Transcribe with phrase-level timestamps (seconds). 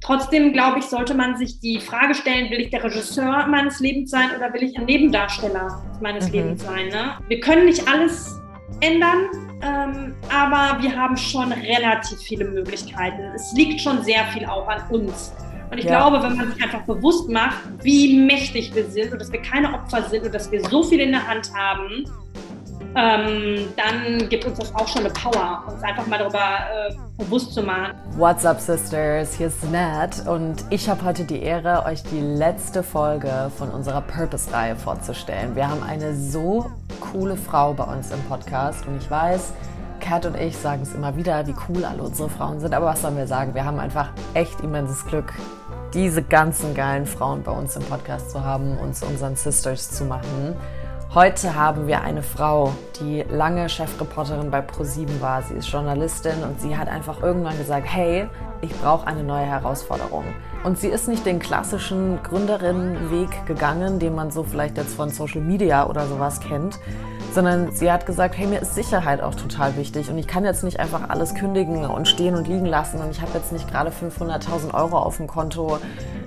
[0.00, 4.10] Trotzdem, glaube ich, sollte man sich die Frage stellen, will ich der Regisseur meines Lebens
[4.10, 6.32] sein oder will ich ein Nebendarsteller meines mhm.
[6.32, 6.88] Lebens sein?
[6.88, 7.18] Ne?
[7.28, 8.40] Wir können nicht alles
[8.80, 9.28] ändern,
[9.62, 13.20] ähm, aber wir haben schon relativ viele Möglichkeiten.
[13.34, 15.34] Es liegt schon sehr viel auch an uns.
[15.70, 15.98] Und ich ja.
[15.98, 19.72] glaube, wenn man sich einfach bewusst macht, wie mächtig wir sind und dass wir keine
[19.74, 22.04] Opfer sind und dass wir so viel in der Hand haben,
[22.96, 27.54] ähm, dann gibt uns das auch schon eine Power, uns einfach mal darüber äh, bewusst
[27.54, 27.94] zu machen.
[28.16, 29.34] What's up, Sisters?
[29.34, 34.00] Hier ist Nat und ich habe heute die Ehre, euch die letzte Folge von unserer
[34.00, 35.54] Purpose-Reihe vorzustellen.
[35.54, 39.52] Wir haben eine so coole Frau bei uns im Podcast und ich weiß,
[40.00, 42.74] Kat und ich sagen es immer wieder, wie cool alle unsere Frauen sind.
[42.74, 43.54] Aber was sollen wir sagen?
[43.54, 45.32] Wir haben einfach echt immenses Glück,
[45.94, 50.04] diese ganzen geilen Frauen bei uns im Podcast zu haben, und zu unseren Sisters zu
[50.04, 50.56] machen.
[51.12, 55.42] Heute haben wir eine Frau, die lange Chefreporterin bei ProSieben war.
[55.42, 58.28] Sie ist Journalistin und sie hat einfach irgendwann gesagt, hey,
[58.60, 60.22] ich brauche eine neue Herausforderung.
[60.62, 65.40] Und sie ist nicht den klassischen Gründerinnenweg gegangen, den man so vielleicht jetzt von Social
[65.40, 66.78] Media oder sowas kennt,
[67.32, 70.64] sondern sie hat gesagt, hey, mir ist Sicherheit auch total wichtig und ich kann jetzt
[70.64, 73.90] nicht einfach alles kündigen und stehen und liegen lassen und ich habe jetzt nicht gerade
[73.90, 75.78] 500.000 Euro auf dem Konto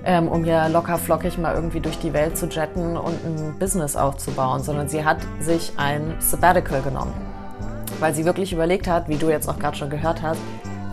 [0.04, 3.96] ähm, um hier locker flockig mal irgendwie durch die Welt zu jetten und ein Business
[3.96, 7.12] aufzubauen, sondern sie hat sich ein Sabbatical genommen,
[8.00, 10.40] weil sie wirklich überlegt hat, wie du jetzt auch gerade schon gehört hast,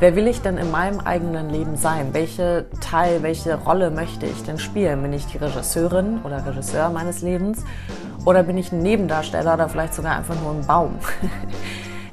[0.01, 2.07] wer will ich denn in meinem eigenen Leben sein?
[2.11, 5.03] Welche Teil, welche Rolle möchte ich denn spielen?
[5.03, 7.63] Bin ich die Regisseurin oder Regisseur meines Lebens?
[8.25, 10.95] Oder bin ich ein Nebendarsteller oder vielleicht sogar einfach nur ein Baum?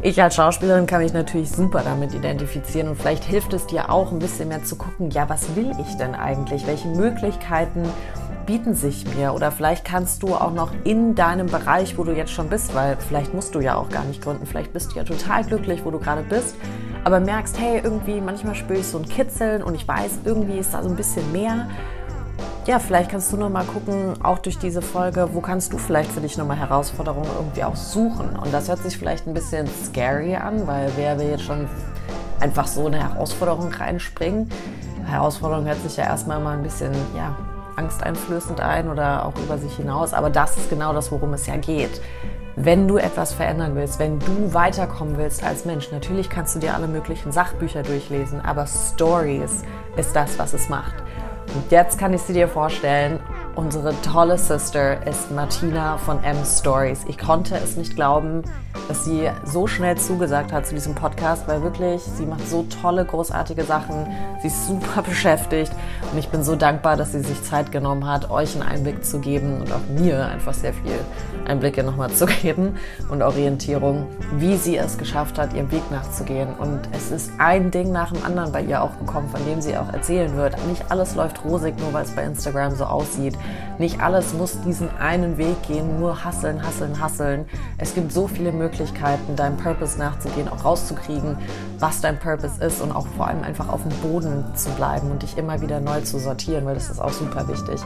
[0.01, 4.13] Ich als Schauspielerin kann mich natürlich super damit identifizieren und vielleicht hilft es dir auch
[4.13, 6.69] ein bisschen mehr zu gucken, ja, was will ich denn eigentlich?
[6.69, 7.83] Welche Möglichkeiten
[8.49, 9.35] bieten sich mir?
[9.35, 12.97] Oder vielleicht kannst du auch noch in deinem Bereich, wo du jetzt schon bist, weil
[12.97, 15.91] vielleicht musst du ja auch gar nicht gründen, vielleicht bist du ja total glücklich, wo
[15.91, 16.57] du gerade bist,
[17.05, 20.73] aber merkst, hey, irgendwie manchmal spüre ich so ein Kitzeln und ich weiß, irgendwie ist
[20.73, 21.69] da so ein bisschen mehr
[22.67, 26.13] ja, vielleicht kannst du noch mal gucken, auch durch diese Folge, wo kannst du vielleicht
[26.13, 28.37] für dich noch mal Herausforderungen irgendwie auch suchen?
[28.37, 31.67] Und das hört sich vielleicht ein bisschen scary an, weil wer will jetzt schon
[32.41, 34.51] einfach so eine Herausforderung reinspringen?
[35.07, 37.35] Herausforderung hört sich ja erstmal mal ein bisschen, ja,
[37.79, 40.13] angsteinflößend ein oder auch über sich hinaus.
[40.13, 42.01] Aber das ist genau das, worum es ja geht.
[42.57, 46.75] Wenn du etwas verändern willst, wenn du weiterkommen willst als Mensch, natürlich kannst du dir
[46.75, 49.63] alle möglichen Sachbücher durchlesen, aber Stories
[49.97, 50.95] ist das, was es macht.
[51.55, 53.21] Und jetzt kann ich sie dir vorstellen.
[53.59, 57.01] Unsere tolle Sister ist Martina von M Stories.
[57.09, 58.45] Ich konnte es nicht glauben,
[58.87, 63.05] dass sie so schnell zugesagt hat zu diesem Podcast, weil wirklich, sie macht so tolle,
[63.05, 64.07] großartige Sachen.
[64.43, 65.73] Sie ist super beschäftigt
[66.13, 69.19] und ich bin so dankbar, dass sie sich Zeit genommen hat, euch einen Einblick zu
[69.19, 71.01] geben und auch mir einfach sehr viel
[71.45, 72.77] Einblicke nochmal zu geben
[73.11, 76.55] und Orientierung, wie sie es geschafft hat, ihrem Weg nachzugehen.
[76.55, 79.77] Und es ist ein Ding nach dem anderen bei ihr auch gekommen, von dem sie
[79.77, 80.55] auch erzählen wird.
[80.69, 83.37] Nicht alles läuft rosig, nur weil es bei Instagram so aussieht.
[83.79, 87.47] Nicht alles muss diesen einen Weg gehen, nur hasseln, hasseln, hasseln.
[87.79, 91.37] Es gibt so viele Möglichkeiten deinem Purpose nachzugehen, auch rauszukriegen,
[91.79, 95.23] was dein Purpose ist und auch vor allem einfach auf dem Boden zu bleiben und
[95.23, 97.81] dich immer wieder neu zu sortieren, weil das ist auch super wichtig.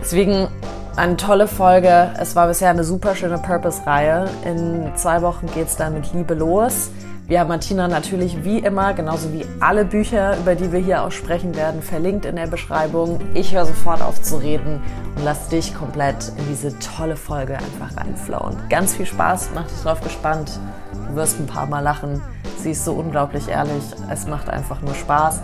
[0.00, 0.48] Deswegen
[0.96, 2.10] eine tolle Folge.
[2.18, 4.28] Es war bisher eine super schöne Purpose-Reihe.
[4.44, 6.90] In zwei Wochen geht es dann mit Liebe los.
[7.30, 11.12] Wir haben Martina natürlich wie immer, genauso wie alle Bücher, über die wir hier auch
[11.12, 13.20] sprechen werden, verlinkt in der Beschreibung.
[13.34, 14.82] Ich höre sofort auf zu reden
[15.14, 18.56] und lass dich komplett in diese tolle Folge einfach reinflauen.
[18.68, 20.58] Ganz viel Spaß, mach dich drauf gespannt.
[21.06, 22.20] Du wirst ein paar Mal lachen.
[22.58, 23.84] Sie ist so unglaublich ehrlich.
[24.10, 25.40] Es macht einfach nur Spaß.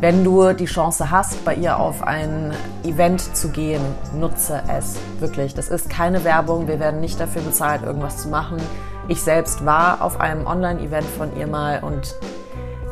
[0.00, 2.52] Wenn du die Chance hast, bei ihr auf ein
[2.84, 3.80] Event zu gehen,
[4.14, 5.54] nutze es wirklich.
[5.54, 6.68] Das ist keine Werbung.
[6.68, 8.58] Wir werden nicht dafür bezahlt, irgendwas zu machen.
[9.08, 12.14] Ich selbst war auf einem Online-Event von ihr mal und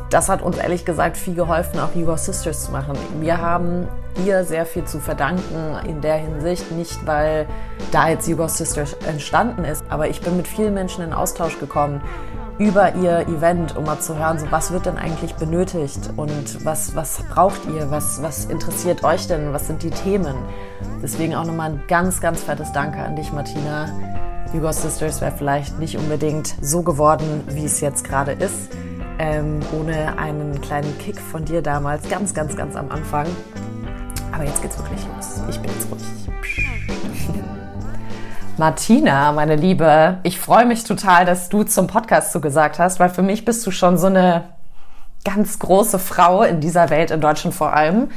[0.09, 2.97] das hat uns ehrlich gesagt viel geholfen, auch Hugo Sisters zu machen.
[3.21, 3.87] Wir haben
[4.25, 7.47] ihr sehr viel zu verdanken in der Hinsicht, nicht weil
[7.91, 12.01] da jetzt Hugo Sisters entstanden ist, aber ich bin mit vielen Menschen in Austausch gekommen
[12.57, 16.95] über ihr Event, um mal zu hören, so was wird denn eigentlich benötigt und was,
[16.95, 20.35] was braucht ihr, was, was interessiert euch denn, was sind die Themen.
[21.01, 23.87] Deswegen auch nochmal ein ganz, ganz fettes Danke an dich, Martina
[24.53, 28.69] Hugo Sisters wäre vielleicht nicht unbedingt so geworden, wie es jetzt gerade ist,
[29.17, 33.27] ähm, ohne einen kleinen Kick von dir damals, ganz, ganz, ganz am Anfang.
[34.33, 35.41] Aber jetzt geht's wirklich los.
[35.49, 36.01] Ich bin jetzt ruhig.
[38.57, 43.23] Martina, meine Liebe, ich freue mich total, dass du zum Podcast zugesagt hast, weil für
[43.23, 44.43] mich bist du schon so eine
[45.23, 48.09] ganz große Frau in dieser Welt, in Deutschland vor allem.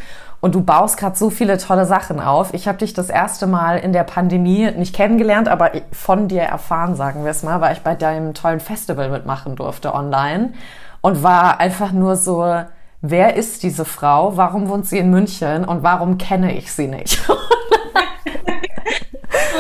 [0.45, 2.53] Und du baust gerade so viele tolle Sachen auf.
[2.53, 6.97] Ich habe dich das erste Mal in der Pandemie nicht kennengelernt, aber von dir erfahren,
[6.97, 10.53] sagen wir es mal, weil ich bei deinem tollen Festival mitmachen durfte online
[11.01, 12.63] und war einfach nur so
[13.01, 17.19] wer ist diese Frau, warum wohnt sie in München und warum kenne ich sie nicht?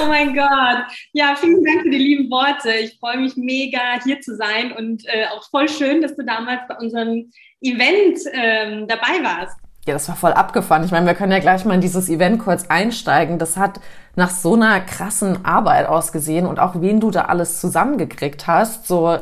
[0.03, 0.85] Oh mein Gott.
[1.13, 2.71] Ja, vielen Dank für die lieben Worte.
[2.73, 6.61] Ich freue mich mega, hier zu sein und äh, auch voll schön, dass du damals
[6.69, 7.31] bei unserem
[7.63, 9.57] Event ähm, dabei warst.
[9.87, 10.83] Ja, das war voll abgefahren.
[10.85, 13.39] Ich meine, wir können ja gleich mal in dieses Event kurz einsteigen.
[13.39, 13.81] Das hat
[14.17, 18.87] nach so einer krassen Arbeit ausgesehen und auch wen du da alles zusammengekriegt hast.
[18.87, 19.19] So,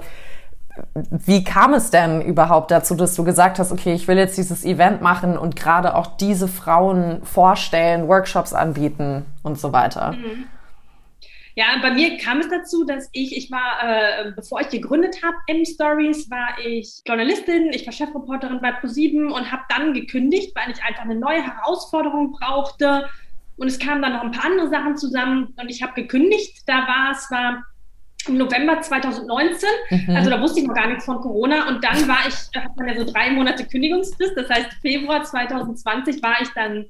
[1.11, 4.65] wie kam es denn überhaupt dazu, dass du gesagt hast, okay, ich will jetzt dieses
[4.65, 10.13] Event machen und gerade auch diese Frauen vorstellen, Workshops anbieten und so weiter?
[10.13, 10.47] Mhm.
[11.55, 15.37] Ja, bei mir kam es dazu, dass ich, ich war, äh, bevor ich gegründet habe,
[15.49, 20.83] M-Stories, war ich Journalistin, ich war Chefreporterin bei ProSieben und habe dann gekündigt, weil ich
[20.83, 23.09] einfach eine neue Herausforderung brauchte.
[23.57, 26.63] Und es kamen dann noch ein paar andere Sachen zusammen und ich habe gekündigt.
[26.67, 27.63] Da war es, war
[28.27, 29.69] im November 2019.
[29.91, 30.17] Mhm.
[30.17, 31.69] Also da wusste ich noch gar nichts von Corona.
[31.69, 34.37] Und dann war ich, da hat man ja so drei Monate Kündigungsfrist.
[34.37, 36.87] Das heißt, Februar 2020 war ich dann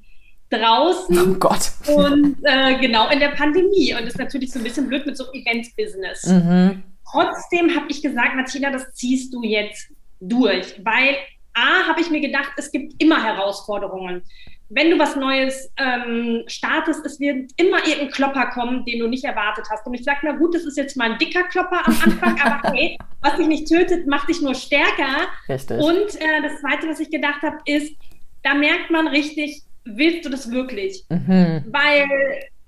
[0.57, 1.17] draußen.
[1.17, 1.71] Oh Gott.
[1.87, 3.93] Und äh, genau in der Pandemie.
[3.93, 6.25] Und das ist natürlich so ein bisschen blöd mit so Event-Business.
[6.27, 6.83] Mhm.
[7.11, 9.89] Trotzdem habe ich gesagt, Martina, das ziehst du jetzt
[10.19, 10.75] durch.
[10.83, 11.15] Weil
[11.53, 14.23] A, habe ich mir gedacht, es gibt immer Herausforderungen.
[14.69, 19.23] Wenn du was Neues ähm, startest, es wird immer irgendein Klopper kommen, den du nicht
[19.23, 19.85] erwartet hast.
[19.85, 22.71] Und ich sage, na gut, das ist jetzt mal ein dicker Klopper am Anfang, aber
[22.73, 25.27] hey, was dich nicht tötet, macht dich nur stärker.
[25.47, 25.79] Richtig.
[25.79, 27.93] Und äh, das Zweite, was ich gedacht habe, ist,
[28.41, 31.05] da merkt man richtig, willst du das wirklich?
[31.09, 31.65] Mhm.
[31.67, 32.07] Weil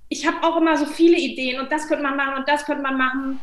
[0.09, 2.83] ich habe auch immer so viele Ideen und das könnte man machen und das könnte
[2.83, 3.39] man machen.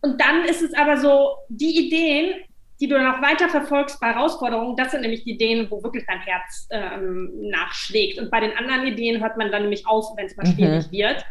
[0.00, 2.44] Und dann ist es aber so, die Ideen,
[2.80, 6.04] die du dann auch weiter verfolgst bei Herausforderungen, das sind nämlich die Ideen, wo wirklich
[6.06, 8.18] dein Herz ähm, nachschlägt.
[8.20, 10.54] Und bei den anderen Ideen hört man dann nämlich auf, wenn es mal mhm.
[10.54, 11.24] schwierig wird.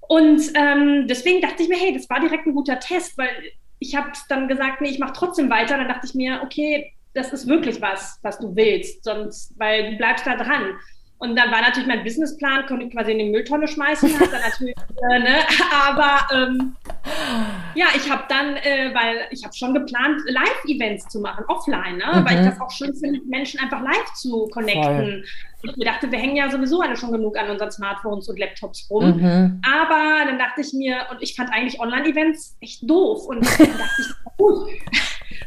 [0.00, 3.28] Und ähm, deswegen dachte ich mir, hey, das war direkt ein guter Test, weil
[3.78, 5.76] ich habe dann gesagt, nee, ich mache trotzdem weiter.
[5.76, 9.96] Dann dachte ich mir, okay, das ist wirklich was, was du willst, sonst, weil du
[9.96, 10.76] bleibst da dran.
[11.22, 14.40] Und dann war natürlich mein Businessplan, konnte ich quasi in die Mülltonne schmeißen, hat dann
[14.40, 14.74] natürlich,
[15.12, 15.36] äh, ne?
[15.86, 16.74] aber ähm,
[17.76, 22.06] ja, ich habe dann, äh, weil ich habe schon geplant, Live-Events zu machen, offline, ne?
[22.06, 22.24] Mhm.
[22.28, 24.82] weil ich das auch schön finde, Menschen einfach live zu connecten.
[24.82, 25.24] Voll.
[25.62, 28.88] Ich mir dachte, wir hängen ja sowieso alle schon genug an unseren Smartphones und Laptops
[28.90, 29.18] rum.
[29.18, 29.60] Mhm.
[29.64, 33.26] Aber dann dachte ich mir, und ich fand eigentlich Online-Events echt doof.
[33.26, 34.68] Und dann dachte ich, gut,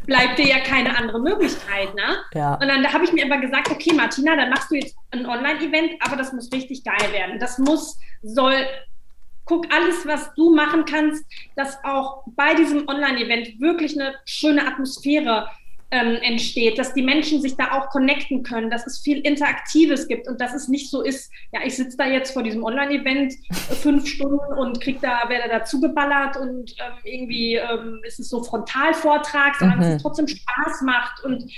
[0.06, 1.94] bleibt dir ja keine andere Möglichkeit.
[1.96, 2.18] Ne?
[2.34, 2.56] Ja.
[2.56, 5.26] Und dann da habe ich mir aber gesagt, okay, Martina, dann machst du jetzt ein
[5.26, 7.40] Online-Event, aber das muss richtig geil werden.
[7.40, 8.56] Das muss, soll
[9.46, 11.24] guck alles, was du machen kannst,
[11.56, 15.48] dass auch bei diesem Online-Event wirklich eine schöne Atmosphäre
[15.92, 20.28] ähm, entsteht, dass die Menschen sich da auch connecten können, dass es viel Interaktives gibt
[20.28, 23.34] und dass es nicht so ist, ja, ich sitze da jetzt vor diesem Online-Event
[23.82, 28.44] fünf Stunden und krieg da, werde dazu geballert und ähm, irgendwie ähm, ist es so
[28.44, 29.82] Frontalvortrag, sondern mhm.
[29.82, 31.52] dass es trotzdem Spaß macht und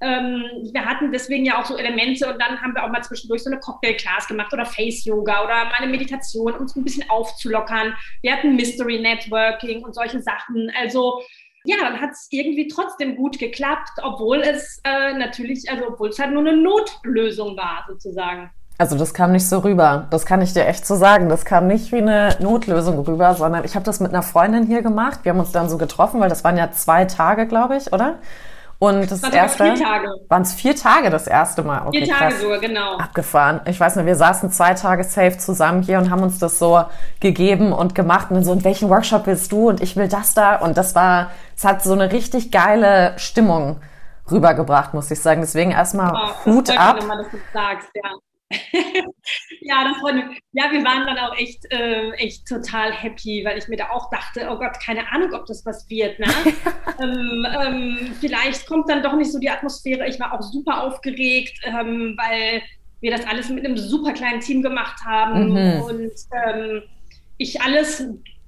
[0.00, 3.42] ähm, wir hatten deswegen ja auch so Elemente und dann haben wir auch mal zwischendurch
[3.42, 7.94] so eine Cocktail-Class gemacht oder Face-Yoga oder mal eine Meditation, um es ein bisschen aufzulockern.
[8.22, 10.70] Wir hatten Mystery-Networking und solche Sachen.
[10.80, 11.22] Also
[11.64, 16.18] ja, dann hat es irgendwie trotzdem gut geklappt, obwohl es äh, natürlich, also obwohl es
[16.18, 18.50] halt nur eine Notlösung war, sozusagen.
[18.78, 20.06] Also das kam nicht so rüber.
[20.10, 21.28] Das kann ich dir echt so sagen.
[21.28, 24.80] Das kam nicht wie eine Notlösung rüber, sondern ich habe das mit einer Freundin hier
[24.80, 25.20] gemacht.
[25.22, 28.20] Wir haben uns dann so getroffen, weil das waren ja zwei Tage, glaube ich, oder?
[28.80, 29.64] Und das, das erste.
[29.64, 30.08] Vier Tage.
[30.28, 31.86] Waren es vier Tage das erste Mal?
[31.86, 32.96] Okay, vier Tage sogar, genau.
[32.96, 33.60] Abgefahren.
[33.66, 36.82] Ich weiß nicht, wir saßen zwei Tage safe zusammen hier und haben uns das so
[37.20, 38.30] gegeben und gemacht.
[38.30, 39.68] Und dann so, in welchen Workshop willst du?
[39.68, 40.56] Und ich will das da.
[40.56, 43.82] Und das war, es hat so eine richtig geile Stimmung
[44.30, 45.42] rübergebracht, muss ich sagen.
[45.42, 47.00] Deswegen erstmal oh, Hut ab.
[47.52, 48.10] Sagst, ja.
[49.60, 50.24] ja, das mich.
[50.52, 54.10] Ja, wir waren dann auch echt, äh, echt total happy, weil ich mir da auch
[54.10, 56.18] dachte, oh Gott, keine Ahnung, ob das was wird.
[56.18, 56.26] Ne?
[57.02, 60.08] ähm, ähm, vielleicht kommt dann doch nicht so die Atmosphäre.
[60.08, 62.62] Ich war auch super aufgeregt, ähm, weil
[63.00, 65.82] wir das alles mit einem super kleinen Team gemacht haben mhm.
[65.82, 66.12] und
[66.44, 66.82] ähm,
[67.38, 68.04] ich alles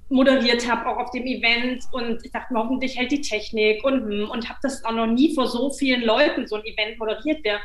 [0.09, 1.85] moderiert habe, auch auf dem Event.
[1.91, 5.33] Und ich dachte hoffentlich hält die Technik und, hm, und habe das auch noch nie
[5.33, 7.43] vor so vielen Leuten so ein Event moderiert.
[7.43, 7.59] Wir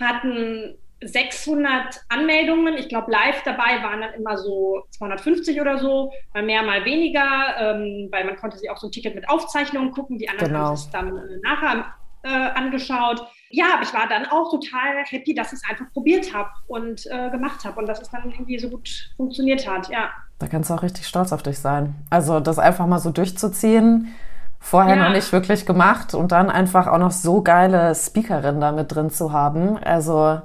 [0.00, 2.76] hatten 600 Anmeldungen.
[2.76, 7.54] Ich glaube, live dabei waren dann immer so 250 oder so, mal mehr, mal weniger,
[7.58, 10.18] ähm, weil man konnte sich auch so ein Ticket mit Aufzeichnungen gucken.
[10.18, 10.66] Die anderen genau.
[10.66, 13.26] haben sich dann äh, nachher äh, angeschaut.
[13.50, 17.06] Ja, aber ich war dann auch total happy, dass ich es einfach probiert habe und
[17.06, 19.88] äh, gemacht habe und dass es dann irgendwie so gut funktioniert hat.
[19.88, 20.10] Ja.
[20.38, 21.94] Da kannst du auch richtig stolz auf dich sein.
[22.10, 24.14] Also das einfach mal so durchzuziehen
[24.62, 25.04] vorher ja.
[25.04, 29.10] noch nicht wirklich gemacht und dann einfach auch noch so geile Speakerinnen da mit drin
[29.10, 29.76] zu haben.
[29.76, 30.40] Also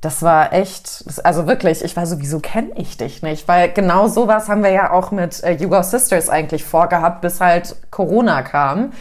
[0.00, 3.46] das war echt, also wirklich, ich war so, wieso kenne ich dich nicht?
[3.48, 7.40] Weil genau sowas haben wir ja auch mit äh, You Go Sisters eigentlich vorgehabt, bis
[7.40, 8.92] halt Corona kam.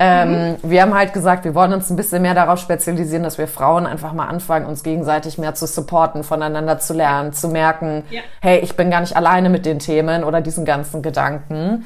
[0.00, 0.56] Ähm, mhm.
[0.62, 3.86] Wir haben halt gesagt, wir wollen uns ein bisschen mehr darauf spezialisieren, dass wir Frauen
[3.86, 8.20] einfach mal anfangen, uns gegenseitig mehr zu supporten, voneinander zu lernen, zu merken, ja.
[8.40, 11.84] hey, ich bin gar nicht alleine mit den Themen oder diesen ganzen Gedanken.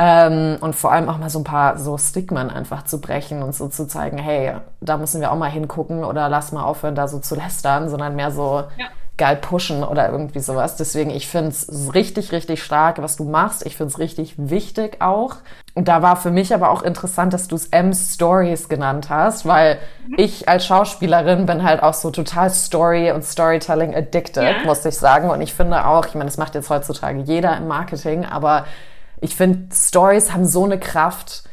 [0.00, 3.52] Ähm, und vor allem auch mal so ein paar so Stigmen einfach zu brechen und
[3.52, 7.08] so zu zeigen, hey, da müssen wir auch mal hingucken oder lass mal aufhören, da
[7.08, 8.86] so zu lästern, sondern mehr so ja.
[9.16, 10.76] geil pushen oder irgendwie sowas.
[10.76, 13.66] Deswegen, ich finde es richtig, richtig stark, was du machst.
[13.66, 15.34] Ich finde es richtig wichtig auch.
[15.74, 19.78] Und da war für mich aber auch interessant, dass du es M-Stories genannt hast, weil
[20.06, 20.14] mhm.
[20.16, 24.64] ich als Schauspielerin bin halt auch so total Story und Storytelling addicted, ja.
[24.64, 25.28] muss ich sagen.
[25.28, 28.64] Und ich finde auch, ich meine, das macht jetzt heutzutage jeder im Marketing, aber
[29.20, 31.44] ich finde, Stories haben so eine Kraft.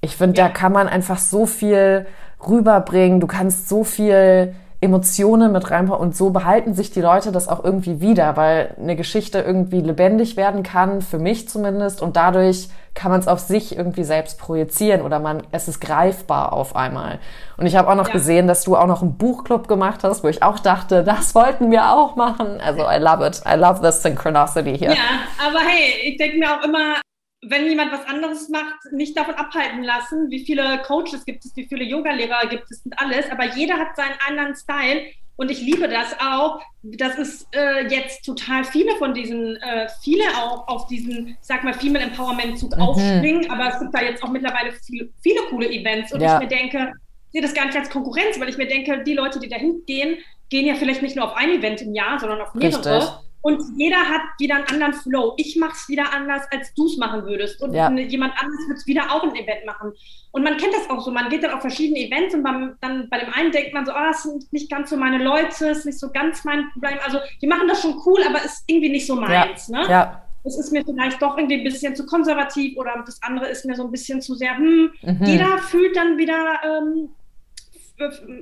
[0.00, 0.48] Ich finde, ja.
[0.48, 2.06] da kann man einfach so viel
[2.46, 3.20] rüberbringen.
[3.20, 4.54] Du kannst so viel
[4.84, 8.96] Emotionen mit reinbauen und so behalten sich die Leute das auch irgendwie wieder, weil eine
[8.96, 13.76] Geschichte irgendwie lebendig werden kann, für mich zumindest, und dadurch kann man es auf sich
[13.76, 17.18] irgendwie selbst projizieren oder man, es ist greifbar auf einmal.
[17.56, 18.12] Und ich habe auch noch ja.
[18.12, 21.70] gesehen, dass du auch noch einen Buchclub gemacht hast, wo ich auch dachte, das wollten
[21.70, 22.60] wir auch machen.
[22.60, 23.40] Also I love it.
[23.50, 24.90] I love the synchronicity hier.
[24.90, 27.00] Ja, aber hey, ich denke mir auch immer,
[27.48, 31.66] wenn jemand was anderes macht, nicht davon abhalten lassen, wie viele Coaches gibt es, wie
[31.66, 35.02] viele Yogalehrer gibt es und alles, aber jeder hat seinen anderen Style
[35.36, 40.24] und ich liebe das auch, dass es äh, jetzt total viele von diesen, äh, viele
[40.36, 42.82] auch auf diesen, sag mal, Female Empowerment Zug mhm.
[42.82, 46.34] aufspringen, aber es gibt da jetzt auch mittlerweile viele, viele coole Events und ja.
[46.34, 46.92] ich mir denke,
[47.26, 49.82] ich sehe das gar nicht als Konkurrenz, weil ich mir denke, die Leute, die dahin
[49.86, 50.18] gehen,
[50.50, 52.78] gehen ja vielleicht nicht nur auf ein Event im Jahr, sondern auf mehrere.
[52.78, 53.24] Richtig.
[53.44, 55.34] Und jeder hat wieder einen anderen Flow.
[55.36, 57.60] Ich mache es wieder anders, als du es machen würdest.
[57.60, 57.90] Und ja.
[57.90, 59.92] jemand anderes wird es wieder auch ein Event machen.
[60.32, 61.10] Und man kennt das auch so.
[61.10, 63.92] Man geht dann auf verschiedene Events und beim, dann bei dem einen denkt man so,
[63.92, 66.70] ah, oh, es sind nicht ganz so meine Leute, es ist nicht so ganz mein
[66.72, 66.98] Problem.
[67.04, 69.68] Also die machen das schon cool, aber es ist irgendwie nicht so meins.
[69.68, 69.78] Ja.
[69.78, 69.90] Ne?
[69.90, 70.22] ja.
[70.44, 73.76] Es ist mir vielleicht doch irgendwie ein bisschen zu konservativ oder das andere ist mir
[73.76, 75.18] so ein bisschen zu sehr, hm, mhm.
[75.22, 77.10] jeder fühlt dann wieder ähm,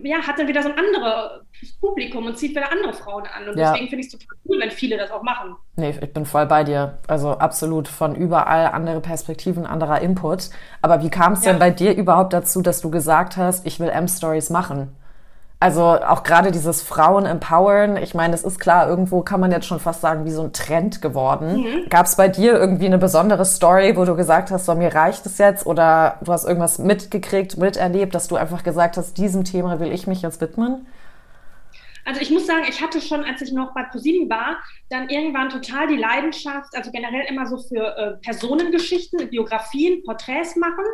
[0.03, 1.43] ja, hat dann wieder so ein anderes
[1.81, 3.49] Publikum und zieht wieder andere Frauen an.
[3.49, 3.71] Und ja.
[3.71, 5.57] deswegen finde ich es total cool, wenn viele das auch machen.
[5.77, 6.99] Nee, ich bin voll bei dir.
[7.07, 10.51] Also absolut von überall andere Perspektiven, anderer Input.
[10.81, 11.53] Aber wie kam es ja.
[11.53, 14.97] denn bei dir überhaupt dazu, dass du gesagt hast, ich will M-Stories machen?
[15.63, 19.65] Also auch gerade dieses Frauen empowern, ich meine, das ist klar, irgendwo kann man jetzt
[19.65, 21.59] schon fast sagen, wie so ein Trend geworden.
[21.59, 21.89] Mhm.
[21.89, 25.25] Gab es bei dir irgendwie eine besondere Story, wo du gesagt hast, so mir reicht
[25.25, 29.79] es jetzt oder du hast irgendwas mitgekriegt, miterlebt, dass du einfach gesagt hast, diesem Thema
[29.79, 30.85] will ich mich jetzt widmen?
[32.05, 34.57] Also ich muss sagen, ich hatte schon, als ich noch bei ProSieben war,
[34.91, 40.85] dann irgendwann total die Leidenschaft, also generell immer so für äh, Personengeschichten, Biografien, Porträts machen.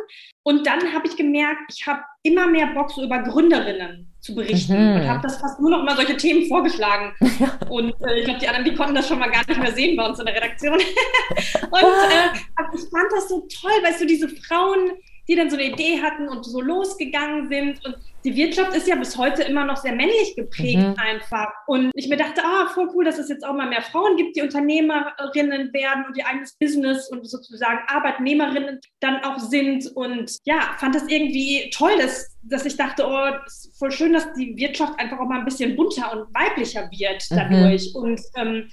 [0.43, 4.73] Und dann habe ich gemerkt, ich habe immer mehr Bock, so über Gründerinnen zu berichten
[4.73, 5.01] mhm.
[5.01, 7.13] und habe das fast nur noch mal solche Themen vorgeschlagen.
[7.69, 9.95] und äh, ich glaube, die anderen, die konnten das schon mal gar nicht mehr sehen
[9.95, 10.73] bei uns in der Redaktion.
[10.73, 14.91] und äh, ich fand das so toll, weil so diese Frauen,
[15.29, 17.95] die dann so eine Idee hatten und so losgegangen sind und
[18.25, 20.95] die Wirtschaft ist ja bis heute immer noch sehr männlich geprägt mhm.
[20.97, 21.51] einfach.
[21.67, 24.35] Und ich mir dachte, ah, voll cool, dass es jetzt auch mal mehr Frauen gibt,
[24.35, 29.87] die Unternehmerinnen werden und ihr eigenes Business und sozusagen Arbeitnehmerinnen dann auch sind.
[29.95, 34.33] Und ja, fand das irgendwie toll, dass, dass ich dachte, oh, ist voll schön, dass
[34.33, 37.35] die Wirtschaft einfach auch mal ein bisschen bunter und weiblicher wird mhm.
[37.35, 37.93] dadurch.
[37.93, 38.01] Mhm.
[38.01, 38.69] Und ähm,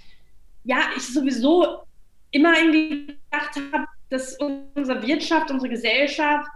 [0.64, 1.82] ja, ich sowieso
[2.32, 6.48] immer irgendwie gedacht habe, dass unsere Wirtschaft, unsere Gesellschaft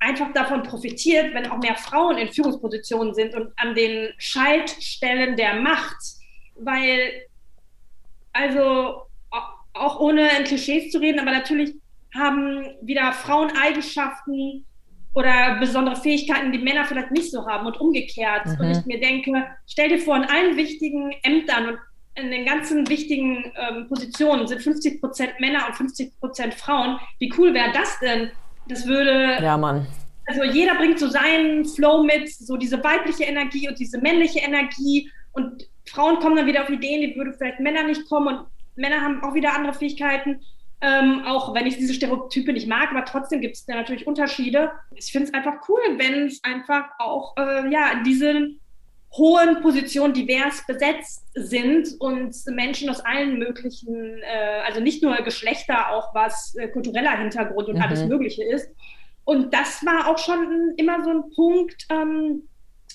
[0.00, 5.54] einfach davon profitiert, wenn auch mehr Frauen in Führungspositionen sind und an den Schaltstellen der
[5.54, 5.96] Macht,
[6.56, 7.26] weil,
[8.32, 9.02] also
[9.74, 11.74] auch ohne in Klischees zu reden, aber natürlich
[12.14, 14.64] haben wieder Frauen Eigenschaften
[15.14, 18.46] oder besondere Fähigkeiten, die Männer vielleicht nicht so haben und umgekehrt.
[18.46, 18.60] Mhm.
[18.60, 21.78] Und ich mir denke, stell dir vor, in allen wichtigen Ämtern und
[22.20, 26.98] in den ganzen wichtigen ähm, Positionen sind 50 Prozent Männer und 50 Prozent Frauen.
[27.18, 28.30] Wie cool wäre das denn,
[28.68, 29.38] das würde.
[29.42, 29.86] Ja, Mann.
[30.26, 35.10] Also jeder bringt so seinen Flow mit, so diese weibliche Energie und diese männliche Energie.
[35.32, 38.36] Und Frauen kommen dann wieder auf Ideen, die würde vielleicht Männer nicht kommen.
[38.36, 38.46] Und
[38.76, 40.40] Männer haben auch wieder andere Fähigkeiten.
[40.80, 44.70] Ähm, auch wenn ich diese Stereotype nicht mag, aber trotzdem gibt es da natürlich Unterschiede.
[44.94, 48.50] Ich finde es einfach cool, wenn es einfach auch äh, ja, diese
[49.12, 55.90] hohen Positionen divers besetzt sind und Menschen aus allen möglichen, äh, also nicht nur Geschlechter,
[55.92, 57.82] auch was äh, kultureller Hintergrund und mhm.
[57.82, 58.68] alles Mögliche ist.
[59.24, 62.48] Und das war auch schon immer so ein Punkt, ähm,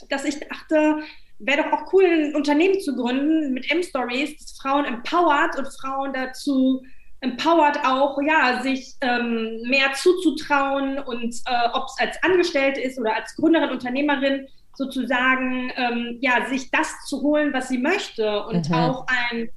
[0.09, 0.99] dass ich dachte,
[1.39, 6.13] wäre doch auch cool, ein Unternehmen zu gründen mit M-Stories, das Frauen empowert und Frauen
[6.13, 6.83] dazu
[7.21, 13.15] empowert auch, ja, sich ähm, mehr zuzutrauen und äh, ob es als Angestellte ist oder
[13.15, 18.75] als Gründerin, Unternehmerin, sozusagen, ähm, ja, sich das zu holen, was sie möchte und mhm.
[18.75, 19.49] auch ein,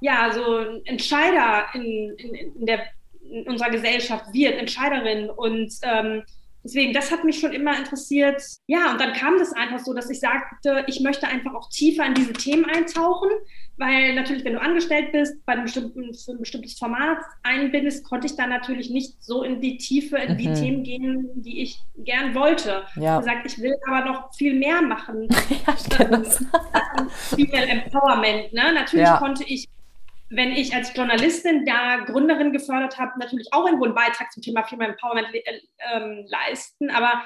[0.00, 2.80] ja, so ein Entscheider in, in, in, der,
[3.30, 6.22] in unserer Gesellschaft wird, Entscheiderin und ähm,
[6.64, 8.42] deswegen, das hat mich schon immer interessiert.
[8.66, 12.06] Ja, und dann kam das einfach so, dass ich sagte, ich möchte einfach auch tiefer
[12.06, 13.30] in diese Themen eintauchen,
[13.76, 18.26] weil natürlich, wenn du angestellt bist, bei einem bestimmten, für ein bestimmtes Format einbindest, konnte
[18.26, 20.54] ich dann natürlich nicht so in die Tiefe, in die mhm.
[20.54, 22.84] Themen gehen, die ich gern wollte.
[22.96, 23.18] Ja.
[23.18, 25.28] Ich gesagt, ich will aber noch viel mehr machen.
[25.66, 25.74] ja.
[27.08, 28.52] Female Empowerment.
[28.52, 28.72] Ne?
[28.72, 29.18] Natürlich ja.
[29.18, 29.68] konnte ich
[30.30, 34.64] wenn ich als Journalistin da Gründerin gefördert habe, natürlich auch irgendwo einen Beitrag zum Thema
[34.64, 35.60] Female Empowerment äh,
[35.92, 36.90] ähm, leisten.
[36.90, 37.22] Aber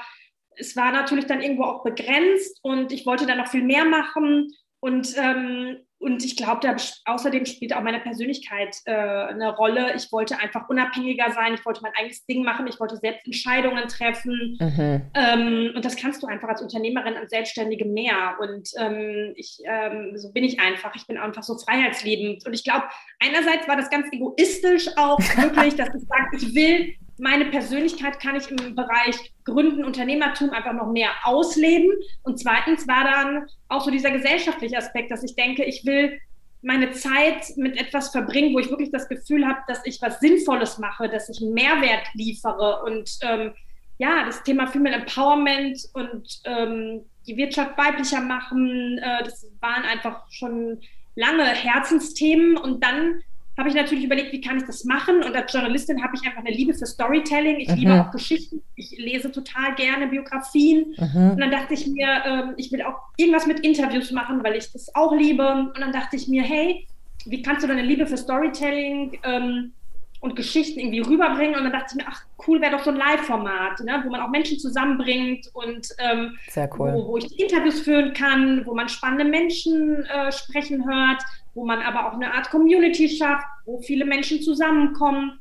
[0.56, 4.52] es war natürlich dann irgendwo auch begrenzt und ich wollte dann noch viel mehr machen.
[4.80, 6.76] Und ähm, und ich glaube, da
[7.06, 9.94] außerdem spielt auch meine Persönlichkeit äh, eine Rolle.
[9.96, 13.88] Ich wollte einfach unabhängiger sein, ich wollte mein eigenes Ding machen, ich wollte selbst Entscheidungen
[13.88, 14.56] treffen.
[14.60, 15.02] Mhm.
[15.14, 18.36] Ähm, und das kannst du einfach als Unternehmerin und Selbstständige mehr.
[18.40, 20.94] Und ähm, ich, ähm, so bin ich einfach.
[20.94, 22.46] Ich bin einfach so freiheitsliebend.
[22.46, 22.84] Und ich glaube,
[23.18, 28.37] einerseits war das ganz egoistisch auch wirklich, dass ich sage, ich will meine Persönlichkeit kann
[28.37, 31.90] ich im Bereich Gründen, Unternehmertum einfach noch mehr ausleben.
[32.22, 36.20] Und zweitens war dann auch so dieser gesellschaftliche Aspekt, dass ich denke, ich will
[36.62, 40.78] meine Zeit mit etwas verbringen, wo ich wirklich das Gefühl habe, dass ich was Sinnvolles
[40.78, 42.82] mache, dass ich einen Mehrwert liefere.
[42.84, 43.52] Und ähm,
[43.98, 50.25] ja, das Thema Female Empowerment und ähm, die Wirtschaft weiblicher machen, äh, das waren einfach
[50.30, 50.80] schon
[51.14, 52.56] lange Herzensthemen.
[52.56, 53.22] Und dann
[53.58, 55.22] habe ich natürlich überlegt, wie kann ich das machen?
[55.24, 57.56] Und als Journalistin habe ich einfach eine Liebe für Storytelling.
[57.58, 57.74] Ich mhm.
[57.74, 58.62] liebe auch Geschichten.
[58.76, 60.94] Ich lese total gerne Biografien.
[60.96, 61.30] Mhm.
[61.32, 64.70] Und dann dachte ich mir, ähm, ich will auch irgendwas mit Interviews machen, weil ich
[64.72, 65.72] das auch liebe.
[65.74, 66.86] Und dann dachte ich mir, hey,
[67.26, 69.72] wie kannst du deine Liebe für Storytelling ähm,
[70.20, 71.56] und Geschichten irgendwie rüberbringen?
[71.56, 74.02] Und dann dachte ich mir, ach, cool wäre doch so ein Live-Format, ne?
[74.04, 76.38] wo man auch Menschen zusammenbringt und ähm,
[76.78, 76.92] cool.
[76.94, 81.24] wo, wo, ich Interviews führen kann, wo man spannende Menschen äh, sprechen hört
[81.58, 85.40] wo man aber auch eine Art Community schafft, wo viele Menschen zusammenkommen.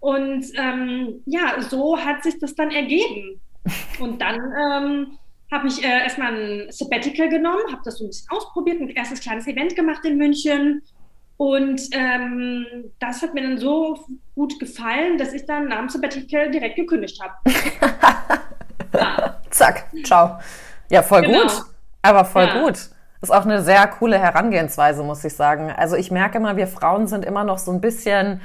[0.00, 3.38] Und ähm, ja, so hat sich das dann ergeben.
[4.00, 5.18] Und dann ähm,
[5.52, 9.20] habe ich äh, erstmal ein Sabbatical genommen, habe das so ein bisschen ausprobiert, ein erstes
[9.20, 10.80] kleines Event gemacht in München.
[11.36, 12.66] Und ähm,
[12.98, 13.98] das hat mir dann so
[14.34, 17.34] gut gefallen, dass ich dann nach dem Sabbatical direkt gekündigt habe.
[18.94, 19.40] ja.
[19.50, 20.38] Zack, ciao.
[20.90, 21.42] Ja, voll genau.
[21.42, 21.52] gut.
[22.00, 22.62] Aber voll ja.
[22.62, 22.88] gut.
[23.20, 25.72] Ist auch eine sehr coole Herangehensweise, muss ich sagen.
[25.76, 28.40] Also ich merke immer, wir Frauen sind immer noch so ein bisschen,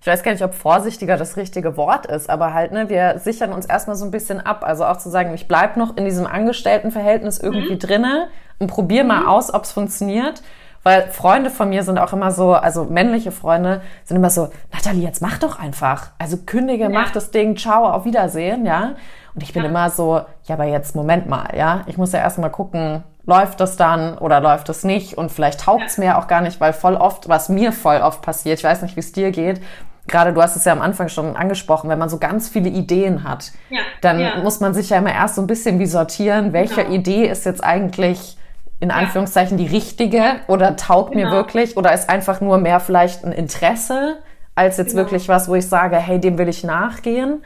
[0.00, 3.52] ich weiß gar nicht, ob vorsichtiger das richtige Wort ist, aber halt, ne, wir sichern
[3.52, 4.64] uns erstmal so ein bisschen ab.
[4.64, 7.78] Also auch zu sagen, ich bleib noch in diesem Angestelltenverhältnis irgendwie mhm.
[7.78, 9.28] drinne und probiere mal mhm.
[9.28, 10.42] aus, ob es funktioniert.
[10.82, 15.02] Weil Freunde von mir sind auch immer so, also männliche Freunde sind immer so, Nathalie,
[15.02, 16.10] jetzt mach doch einfach.
[16.18, 16.88] Also kündige, ja.
[16.88, 18.94] mach das Ding, ciao, auf Wiedersehen, ja.
[19.34, 19.68] Und ich bin ja.
[19.68, 21.82] immer so, ja, aber jetzt Moment mal, ja.
[21.86, 25.84] Ich muss ja erstmal gucken, läuft das dann oder läuft es nicht und vielleicht taugt
[25.86, 28.80] es mir auch gar nicht, weil voll oft, was mir voll oft passiert, ich weiß
[28.80, 29.60] nicht, wie es dir geht,
[30.06, 33.24] gerade du hast es ja am Anfang schon angesprochen, wenn man so ganz viele Ideen
[33.24, 33.80] hat, ja.
[34.00, 34.36] dann ja.
[34.42, 36.94] muss man sich ja immer erst so ein bisschen wie sortieren, welche genau.
[36.94, 38.38] Idee ist jetzt eigentlich
[38.80, 41.28] in Anführungszeichen die richtige oder taugt genau.
[41.28, 44.16] mir wirklich oder ist einfach nur mehr vielleicht ein Interesse
[44.54, 45.02] als jetzt genau.
[45.02, 47.42] wirklich was, wo ich sage, hey, dem will ich nachgehen.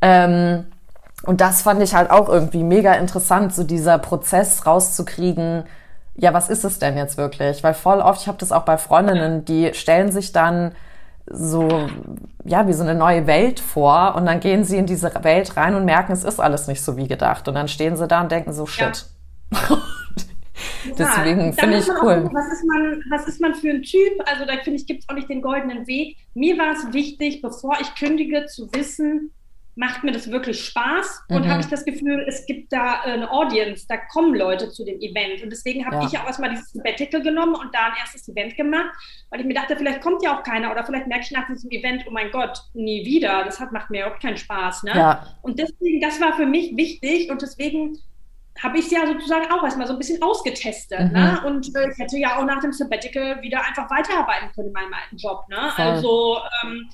[0.00, 0.64] Ähm,
[1.30, 5.62] und das fand ich halt auch irgendwie mega interessant, so dieser Prozess rauszukriegen,
[6.16, 7.62] ja, was ist es denn jetzt wirklich?
[7.62, 10.72] Weil voll oft, ich habe das auch bei Freundinnen, die stellen sich dann
[11.26, 11.88] so,
[12.44, 15.76] ja, wie so eine neue Welt vor und dann gehen sie in diese Welt rein
[15.76, 17.46] und merken, es ist alles nicht so wie gedacht.
[17.46, 19.06] Und dann stehen sie da und denken so, shit.
[19.52, 19.58] Ja.
[20.98, 22.22] Deswegen finde ich cool.
[22.22, 24.20] Gucken, was, ist man, was ist man für ein Typ?
[24.26, 26.16] Also da finde ich, gibt es auch nicht den goldenen Weg.
[26.34, 29.30] Mir war es wichtig, bevor ich kündige, zu wissen,
[29.80, 31.50] macht mir das wirklich Spaß und mhm.
[31.50, 35.42] habe ich das Gefühl, es gibt da eine Audience, da kommen Leute zu dem Event.
[35.42, 36.06] Und deswegen habe ja.
[36.06, 38.90] ich auch erstmal dieses Sabbatical genommen und da ein erstes Event gemacht,
[39.30, 41.70] weil ich mir dachte, vielleicht kommt ja auch keiner oder vielleicht merke ich nach diesem
[41.70, 43.42] Event, oh mein Gott, nie wieder.
[43.42, 44.82] Das hat, macht mir überhaupt keinen Spaß.
[44.82, 44.92] Ne?
[44.94, 45.26] Ja.
[45.40, 47.96] Und deswegen, das war für mich wichtig und deswegen
[48.62, 51.00] habe ich es ja sozusagen auch erstmal so ein bisschen ausgetestet.
[51.00, 51.06] Ne?
[51.06, 51.12] Mhm.
[51.12, 51.42] Ne?
[51.46, 54.92] Und äh, ich hätte ja auch nach dem Sabbatical wieder einfach weiterarbeiten können in meinem
[54.92, 55.46] alten Job.
[55.48, 55.78] Ne?
[55.78, 56.90] Also ähm,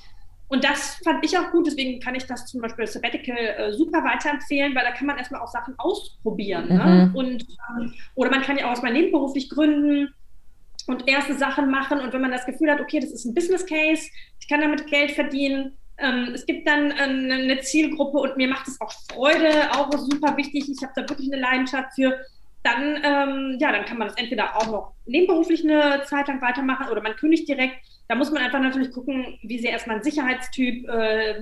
[0.49, 4.03] und das fand ich auch gut, deswegen kann ich das zum Beispiel Sabbatical äh, super
[4.03, 6.69] weiterempfehlen, weil da kann man erstmal auch Sachen ausprobieren.
[6.69, 6.75] Ne?
[6.75, 6.79] Mhm.
[6.79, 7.11] Ne?
[7.13, 10.13] Und, ähm, oder man kann ja auch erstmal nebenberuflich gründen
[10.87, 11.99] und erste Sachen machen.
[11.99, 14.87] Und wenn man das Gefühl hat, okay, das ist ein Business Case, ich kann damit
[14.87, 19.71] Geld verdienen, ähm, es gibt dann äh, eine Zielgruppe und mir macht es auch Freude,
[19.71, 20.69] auch super wichtig.
[20.69, 22.17] Ich habe da wirklich eine Leidenschaft für.
[22.63, 26.89] Dann, ähm, ja, dann kann man das entweder auch noch nebenberuflich eine Zeit lang weitermachen
[26.89, 27.77] oder man kündigt direkt
[28.07, 30.87] da muss man einfach natürlich gucken, wie sehr erstmal ein Sicherheitstyp.
[30.87, 31.41] Äh,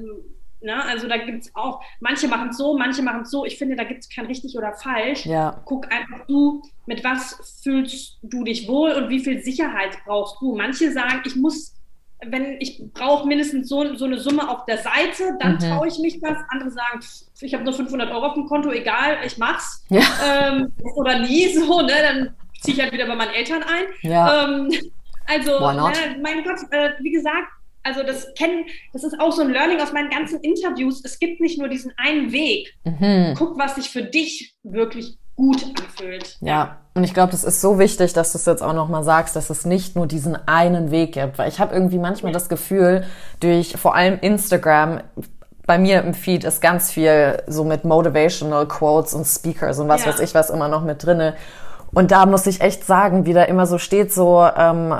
[0.61, 0.83] ne?
[0.85, 3.45] Also da gibt es auch, manche machen es so, manche machen es so.
[3.45, 5.25] Ich finde, da gibt es kein richtig oder falsch.
[5.25, 5.61] Ja.
[5.65, 10.55] Guck einfach du, mit was fühlst du dich wohl und wie viel Sicherheit brauchst du.
[10.55, 11.75] Manche sagen, ich muss
[12.27, 15.59] wenn ich brauche mindestens so, so eine Summe auf der Seite, dann mhm.
[15.59, 16.37] traue ich mich das.
[16.49, 16.99] Andere sagen,
[17.41, 19.83] ich habe nur 500 Euro auf dem Konto, egal, ich mach's.
[19.89, 20.01] Ja.
[20.25, 21.93] Ähm, oder nie so, ne?
[22.01, 23.85] Dann ziehe ich halt wieder bei meinen Eltern ein.
[24.01, 24.45] Ja.
[24.45, 24.69] Ähm,
[25.25, 27.47] also, ne, mein Gott, äh, wie gesagt,
[27.83, 31.03] also das kennen, das ist auch so ein Learning aus meinen ganzen Interviews.
[31.05, 32.73] Es gibt nicht nur diesen einen Weg.
[32.83, 33.35] Mhm.
[33.37, 36.37] Guck, was sich für dich wirklich gut anfühlt.
[36.41, 39.35] Ja, und ich glaube, das ist so wichtig, dass du es jetzt auch nochmal sagst,
[39.35, 41.37] dass es nicht nur diesen einen Weg gibt.
[41.37, 43.05] Weil ich habe irgendwie manchmal das Gefühl,
[43.39, 45.01] durch vor allem Instagram,
[45.67, 50.05] bei mir im Feed ist ganz viel so mit Motivational Quotes und Speakers und was
[50.05, 50.11] ja.
[50.11, 51.35] weiß ich was immer noch mit drinne.
[51.95, 54.93] Und da muss ich echt sagen, wie da immer so steht, so ähm,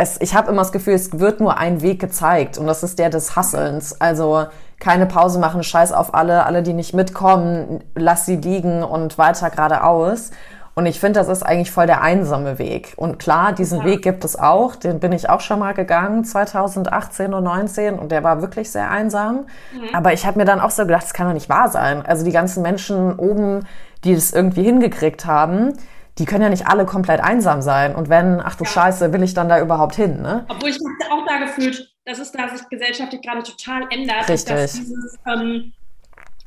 [0.00, 2.98] es, ich habe immer das Gefühl, es wird nur ein Weg gezeigt und das ist
[2.98, 4.00] der des Hasselns.
[4.00, 4.46] Also
[4.80, 9.50] keine Pause machen, scheiß auf alle, alle, die nicht mitkommen, lass sie liegen und weiter
[9.50, 10.30] geradeaus.
[10.74, 12.94] Und ich finde, das ist eigentlich voll der einsame Weg.
[12.96, 13.84] Und klar, diesen ja.
[13.84, 14.76] Weg gibt es auch.
[14.76, 17.98] Den bin ich auch schon mal gegangen, 2018 und 19.
[17.98, 19.46] Und der war wirklich sehr einsam.
[19.74, 19.94] Mhm.
[19.94, 22.06] Aber ich habe mir dann auch so gedacht, das kann doch nicht wahr sein.
[22.06, 23.66] Also die ganzen Menschen oben,
[24.04, 25.74] die das irgendwie hingekriegt haben,
[26.18, 27.94] die können ja nicht alle komplett einsam sein.
[27.94, 28.70] Und wenn, ach du ja.
[28.70, 30.20] Scheiße, will ich dann da überhaupt hin?
[30.22, 30.44] Ne?
[30.48, 34.28] Obwohl ich habe auch da gefühlt, dass es da sich gesellschaftlich gerade total ändert.
[34.28, 34.54] Richtig.
[34.54, 35.72] Dass dieses, ähm,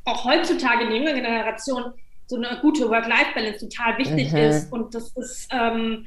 [0.04, 1.94] auch heutzutage in der jüngeren Generation
[2.26, 4.38] so eine gute Work-Life-Balance total wichtig mhm.
[4.38, 4.72] ist.
[4.72, 6.06] Und das ist, ähm,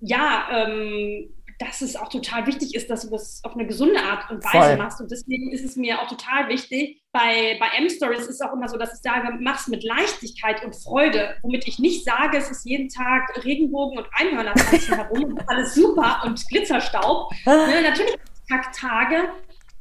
[0.00, 4.30] ja, ähm, dass es auch total wichtig ist, dass du das auf eine gesunde Art
[4.30, 4.76] und Weise Voll.
[4.76, 5.00] machst.
[5.00, 7.02] Und deswegen ist es mir auch total wichtig.
[7.12, 10.74] Bei, bei M-Stories ist es auch immer so, dass ich sage, mach's mit Leichtigkeit und
[10.74, 14.54] Freude, womit ich nicht sage, es ist jeden Tag Regenbogen und Einhörner
[14.88, 17.30] herum und alles super und Glitzerstaub.
[17.46, 18.16] ne, natürlich
[18.48, 19.28] Kacktage,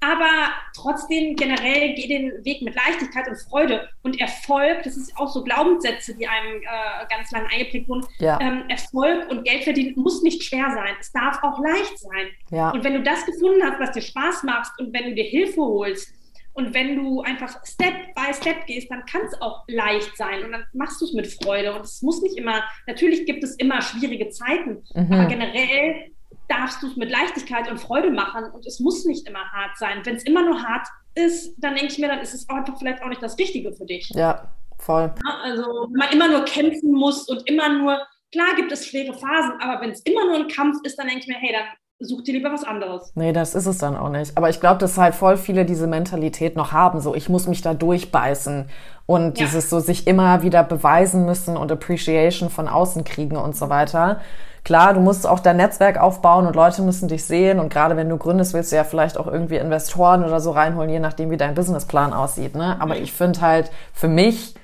[0.04, 4.84] aber trotzdem generell geh den Weg mit Leichtigkeit und Freude und Erfolg.
[4.84, 8.06] Das ist auch so Glaubenssätze, die einem äh, ganz lange eingeprägt wurden.
[8.20, 8.40] Ja.
[8.42, 10.96] Ähm, Erfolg und Geld verdienen muss nicht schwer sein.
[11.00, 12.28] Es darf auch leicht sein.
[12.52, 12.72] Ja.
[12.72, 15.62] Und wenn du das gefunden hast, was dir Spaß macht und wenn du dir Hilfe
[15.62, 16.14] holst
[16.54, 20.52] und wenn du einfach Step by Step gehst, dann kann es auch leicht sein und
[20.52, 21.74] dann machst du es mit Freude.
[21.74, 25.12] Und es muss nicht immer, natürlich gibt es immer schwierige Zeiten, mhm.
[25.12, 26.13] aber generell
[26.48, 30.02] darfst du es mit Leichtigkeit und Freude machen und es muss nicht immer hart sein.
[30.04, 33.02] Wenn es immer nur hart ist, dann denke ich mir, dann ist es einfach vielleicht
[33.04, 34.10] auch nicht das Richtige für dich.
[34.10, 35.14] Ja, voll.
[35.24, 37.98] Ja, also wenn man immer nur kämpfen muss und immer nur,
[38.32, 41.22] klar gibt es schwere Phasen, aber wenn es immer nur ein Kampf ist, dann denke
[41.22, 41.66] ich mir, hey, dann
[42.00, 43.12] such dir lieber was anderes.
[43.16, 44.36] Nee, das ist es dann auch nicht.
[44.38, 47.62] Aber ich glaube, dass halt voll viele diese Mentalität noch haben, so ich muss mich
[47.62, 48.70] da durchbeißen
[49.06, 49.46] und ja.
[49.46, 54.22] dieses so sich immer wieder beweisen müssen und Appreciation von außen kriegen und so weiter.
[54.64, 57.60] Klar, du musst auch dein Netzwerk aufbauen und Leute müssen dich sehen.
[57.60, 60.90] Und gerade wenn du gründest, willst du ja vielleicht auch irgendwie Investoren oder so reinholen,
[60.90, 62.56] je nachdem, wie dein Businessplan aussieht.
[62.56, 62.78] Ne?
[62.80, 64.56] Aber ich finde halt, für mich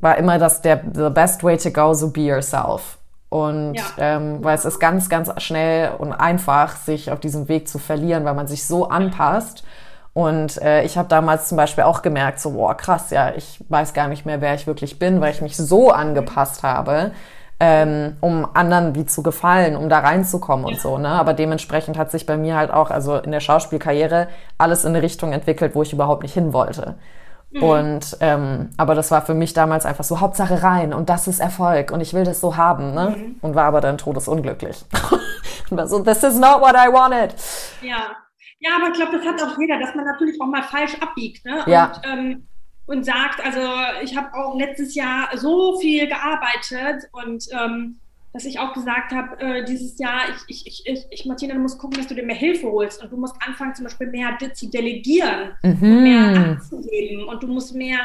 [0.00, 2.98] war immer das der the best way to go, so be yourself.
[3.28, 3.84] Und ja.
[3.98, 8.24] ähm, weil es ist ganz, ganz schnell und einfach, sich auf diesem Weg zu verlieren,
[8.24, 9.64] weil man sich so anpasst.
[10.12, 13.94] Und äh, ich habe damals zum Beispiel auch gemerkt, so, boah, krass, ja, ich weiß
[13.94, 17.12] gar nicht mehr, wer ich wirklich bin, weil ich mich so angepasst habe,
[17.60, 20.96] ähm, um anderen wie zu gefallen, um da reinzukommen und so.
[20.96, 21.08] Ne?
[21.08, 25.02] Aber dementsprechend hat sich bei mir halt auch, also in der Schauspielkarriere, alles in eine
[25.02, 26.96] Richtung entwickelt, wo ich überhaupt nicht hin wollte.
[27.50, 27.62] Mhm.
[27.62, 31.40] Und ähm, aber das war für mich damals einfach so Hauptsache rein und das ist
[31.40, 33.14] Erfolg und ich will das so haben, ne?
[33.16, 33.36] Mhm.
[33.40, 34.84] Und war aber dann todesunglücklich.
[35.70, 37.34] und war so, this is not what I wanted.
[37.82, 38.16] Ja.
[38.62, 41.44] Ja, aber ich glaube, das hat auch jeder, dass man natürlich auch mal falsch abbiegt,
[41.44, 41.62] ne?
[41.66, 41.86] Ja.
[41.86, 42.48] Und, ähm,
[42.86, 43.60] und sagt, also
[44.02, 48.00] ich habe auch letztes Jahr so viel gearbeitet und ähm,
[48.32, 51.78] dass ich auch gesagt habe, äh, dieses Jahr, ich, ich, ich, ich, Martina, du musst
[51.78, 54.68] gucken, dass du dir mehr Hilfe holst und du musst anfangen, zum Beispiel mehr zu
[54.70, 55.82] delegieren mhm.
[55.82, 57.98] und mehr abzugeben und du musst mehr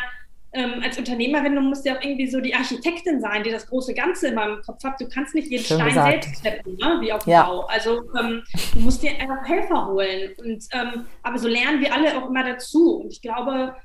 [0.55, 3.93] ähm, als Unternehmerin, du musst ja auch irgendwie so die Architektin sein, die das große
[3.93, 4.99] Ganze immer im Kopf hat.
[4.99, 6.23] Du kannst nicht jeden Schön Stein gesagt.
[6.23, 6.97] selbst steppen, ne?
[7.01, 7.43] wie auf dem ja.
[7.43, 7.65] Bau.
[7.65, 8.41] Also ähm,
[8.73, 10.31] du musst dir einfach Helfer holen.
[10.37, 13.01] Und, ähm, aber so lernen wir alle auch immer dazu.
[13.01, 13.75] Und ich glaube,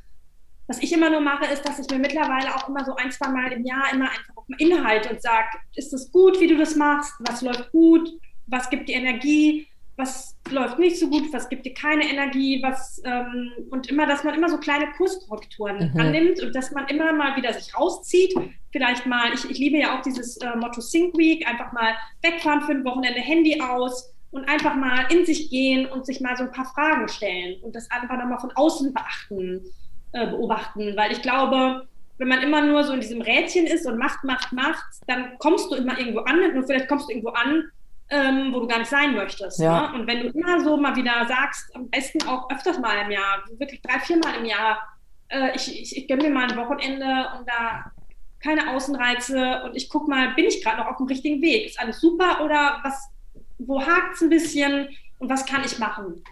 [0.71, 3.29] was ich immer nur mache, ist, dass ich mir mittlerweile auch immer so ein, zwei
[3.29, 6.77] Mal im Jahr immer einfach auf Inhalt und sage, ist es gut, wie du das
[6.77, 7.13] machst?
[7.19, 8.09] Was läuft gut?
[8.47, 9.67] Was gibt dir Energie?
[9.97, 11.25] Was läuft nicht so gut?
[11.33, 12.63] Was gibt dir keine Energie?
[12.63, 16.01] Was, ähm, und immer, dass man immer so kleine Kurskorrekturen mhm.
[16.01, 18.33] annimmt und dass man immer mal wieder sich rauszieht.
[18.71, 22.61] Vielleicht mal, ich, ich liebe ja auch dieses äh, Motto Sync Week, einfach mal wegfahren
[22.61, 26.45] für ein Wochenende, Handy aus und einfach mal in sich gehen und sich mal so
[26.45, 29.65] ein paar Fragen stellen und das einfach nochmal von außen beachten.
[30.12, 31.87] Äh, beobachten, weil ich glaube,
[32.18, 35.70] wenn man immer nur so in diesem Rädchen ist und macht, macht, macht, dann kommst
[35.70, 37.70] du immer irgendwo an und vielleicht kommst du irgendwo an,
[38.09, 39.61] ähm, wo du gar nicht sein möchtest.
[39.61, 39.92] Ja.
[39.92, 40.01] Ne?
[40.01, 43.44] Und wenn du immer so mal wieder sagst, am besten auch öfters mal im Jahr,
[43.57, 44.81] wirklich drei, vier Mal im Jahr,
[45.29, 47.92] äh, ich, ich, ich gönne mir mal ein Wochenende und da
[48.42, 51.66] keine Außenreize und ich gucke mal, bin ich gerade noch auf dem richtigen Weg?
[51.66, 53.11] Ist alles super oder was,
[53.59, 54.88] wo hakt es ein bisschen
[55.20, 56.25] und was kann ich machen?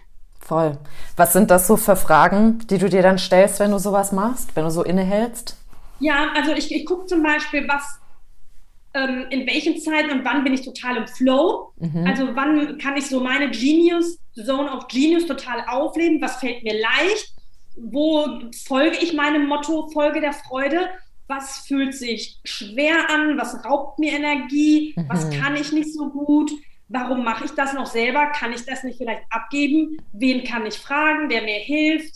[0.49, 0.79] Voll.
[1.15, 4.55] Was sind das so für Fragen, die du dir dann stellst, wenn du sowas machst,
[4.55, 5.55] wenn du so innehältst?
[5.99, 7.99] Ja, also ich, ich gucke zum Beispiel, was
[8.95, 11.71] ähm, in welchen Zeiten und wann bin ich total im Flow.
[11.77, 12.03] Mhm.
[12.07, 16.73] Also wann kann ich so meine Genius, Zone of Genius total aufleben, was fällt mir
[16.73, 17.31] leicht,
[17.77, 18.25] wo
[18.65, 20.89] folge ich meinem Motto, Folge der Freude,
[21.27, 25.05] was fühlt sich schwer an, was raubt mir Energie, mhm.
[25.09, 26.51] was kann ich nicht so gut,
[26.89, 30.75] warum mache ich das noch selber, kann ich das nicht vielleicht abgeben, wen kann ich
[30.75, 32.15] fragen, der mir hilft,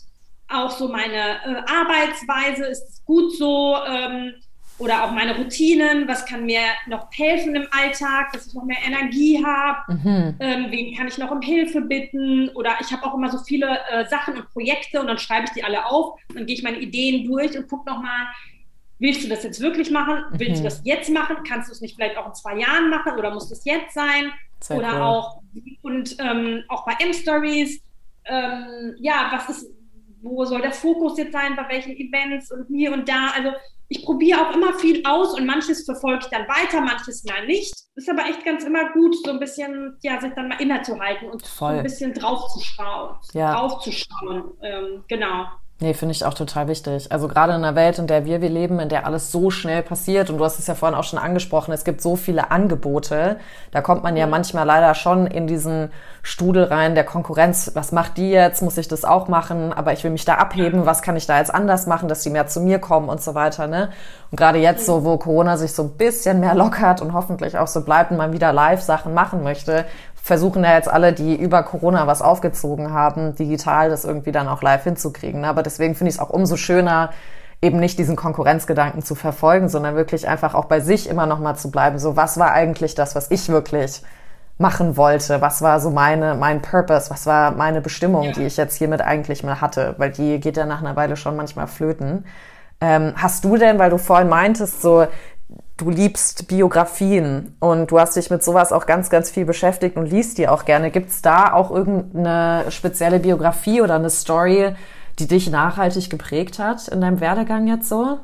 [0.49, 4.33] auch so meine äh, Arbeitsweise, ist es gut so, ähm,
[4.79, 8.79] oder auch meine Routinen, was kann mir noch helfen im Alltag, dass ich noch mehr
[8.85, 10.35] Energie habe, mhm.
[10.39, 12.49] ähm, wen kann ich noch um Hilfe bitten?
[12.49, 15.51] Oder ich habe auch immer so viele äh, Sachen und Projekte und dann schreibe ich
[15.51, 18.27] die alle auf, dann gehe ich meine Ideen durch und gucke nochmal,
[18.97, 20.57] willst du das jetzt wirklich machen, willst mhm.
[20.57, 23.31] du das jetzt machen, kannst du es nicht vielleicht auch in zwei Jahren machen oder
[23.31, 24.31] muss das jetzt sein
[24.63, 25.01] Sehr oder cool.
[25.01, 25.41] auch
[25.81, 27.81] und ähm, auch bei M-Stories,
[28.25, 29.69] ähm, ja, was ist,
[30.21, 33.51] wo soll der Fokus jetzt sein, bei welchen Events und hier und da, also
[33.89, 37.73] ich probiere auch immer viel aus und manches verfolge ich dann weiter, manches mal nicht.
[37.95, 41.45] Ist aber echt ganz immer gut, so ein bisschen, ja, sich dann mal innezuhalten und
[41.45, 41.71] Voll.
[41.71, 43.17] so ein bisschen draufzuschauen.
[43.33, 43.53] Ja.
[43.53, 45.45] Draufzuschauen, ähm, genau.
[45.79, 47.11] Nee, finde ich auch total wichtig.
[47.11, 49.81] Also gerade in einer Welt, in der wir, wir leben, in der alles so schnell
[49.81, 53.37] passiert und du hast es ja vorhin auch schon angesprochen, es gibt so viele Angebote,
[53.71, 57.71] da kommt man ja manchmal leider schon in diesen Studel rein der Konkurrenz.
[57.73, 58.61] Was macht die jetzt?
[58.61, 59.73] Muss ich das auch machen?
[59.73, 60.85] Aber ich will mich da abheben.
[60.85, 63.35] Was kann ich da jetzt anders machen, dass die mehr zu mir kommen und so
[63.35, 63.89] weiter, ne?
[64.31, 67.67] Und gerade jetzt so, wo Corona sich so ein bisschen mehr lockert und hoffentlich auch
[67.67, 69.85] so bleibt und man wieder Live-Sachen machen möchte,
[70.23, 74.61] versuchen ja jetzt alle, die über Corona was aufgezogen haben, digital das irgendwie dann auch
[74.61, 75.43] live hinzukriegen.
[75.43, 77.09] Aber deswegen finde ich es auch umso schöner,
[77.61, 81.55] eben nicht diesen Konkurrenzgedanken zu verfolgen, sondern wirklich einfach auch bei sich immer noch mal
[81.55, 81.99] zu bleiben.
[81.99, 84.01] So, was war eigentlich das, was ich wirklich
[84.57, 85.41] machen wollte?
[85.41, 87.09] Was war so meine, mein Purpose?
[87.09, 88.31] Was war meine Bestimmung, ja.
[88.31, 89.95] die ich jetzt hiermit eigentlich mal hatte?
[89.97, 92.23] Weil die geht ja nach einer Weile schon manchmal flöten.
[92.79, 95.05] Ähm, hast du denn, weil du vorhin meintest, so
[95.77, 100.05] du liebst Biografien und du hast dich mit sowas auch ganz, ganz viel beschäftigt und
[100.05, 100.91] liest die auch gerne.
[100.91, 104.75] Gibt es da auch irgendeine spezielle Biografie oder eine Story,
[105.19, 108.19] die dich nachhaltig geprägt hat in deinem Werdegang jetzt so?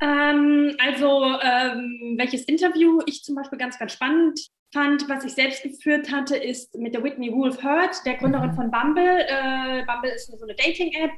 [0.00, 4.38] Ähm, also, ähm, welches Interview ich zum Beispiel ganz, ganz spannend
[4.72, 8.54] fand, was ich selbst geführt hatte, ist mit der Whitney Wolf Hurt, der Gründerin mhm.
[8.54, 9.26] von Bumble.
[9.26, 11.10] Äh, Bumble ist so eine Dating-App,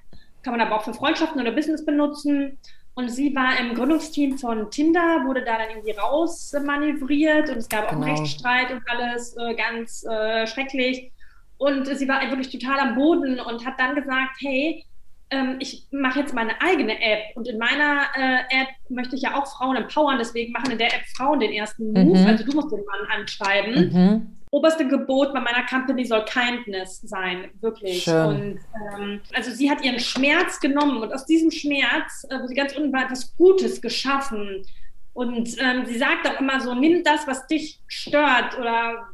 [0.43, 2.59] kann man aber auch für Freundschaften oder Business benutzen.
[3.01, 7.89] Und sie war im Gründungsteam von Tinder, wurde da dann irgendwie rausmanövriert und es gab
[7.89, 8.03] genau.
[8.03, 11.11] auch einen Rechtsstreit und alles äh, ganz äh, schrecklich.
[11.57, 14.85] Und sie war wirklich total am Boden und hat dann gesagt, hey,
[15.31, 19.35] ähm, ich mache jetzt meine eigene App und in meiner äh, App möchte ich ja
[19.35, 22.19] auch Frauen empowern, deswegen machen in der App Frauen den ersten Move.
[22.19, 22.27] Mhm.
[22.27, 23.93] Also du musst den Mann anschreiben.
[23.93, 28.03] Mhm oberste Gebot bei meiner Company soll Kindness sein, wirklich.
[28.03, 28.27] Schön.
[28.27, 28.61] Und
[28.99, 32.77] ähm, also sie hat ihren Schmerz genommen und aus diesem Schmerz, äh, wo sie ganz
[32.77, 34.65] unten war, etwas Gutes geschaffen.
[35.13, 39.09] Und ähm, sie sagt auch immer so, nimm das, was dich stört oder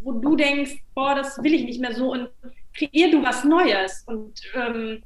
[0.00, 2.28] wo du denkst, boah, das will ich nicht mehr so und
[2.74, 5.02] kreier du was Neues und ähm,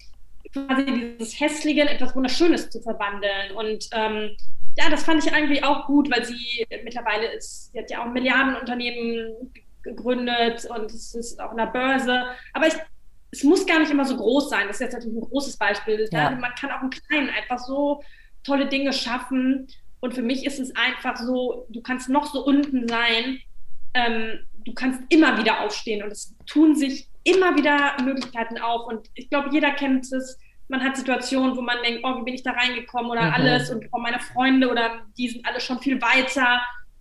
[0.52, 3.52] quasi dieses Hässliche in etwas Wunderschönes zu verwandeln.
[3.54, 4.36] Und ähm,
[4.76, 8.06] ja, das fand ich eigentlich auch gut, weil sie mittlerweile ist, sie hat ja auch
[8.06, 9.52] ein Milliardenunternehmen
[9.88, 12.24] gegründet und es ist auch in der Börse.
[12.52, 12.74] Aber ich,
[13.30, 14.66] es muss gar nicht immer so groß sein.
[14.66, 16.08] Das ist jetzt natürlich ein großes Beispiel.
[16.12, 16.30] Ja.
[16.30, 18.02] Man kann auch im Kleinen einfach so
[18.44, 19.68] tolle Dinge schaffen.
[20.00, 23.40] Und für mich ist es einfach so, du kannst noch so unten sein,
[23.94, 28.86] ähm, du kannst immer wieder aufstehen und es tun sich immer wieder Möglichkeiten auf.
[28.86, 30.38] Und ich glaube, jeder kennt es.
[30.68, 33.32] Man hat Situationen, wo man denkt, oh, wie bin ich da reingekommen oder mhm.
[33.32, 36.60] alles und oh, meine Freunde oder die sind alle schon viel weiter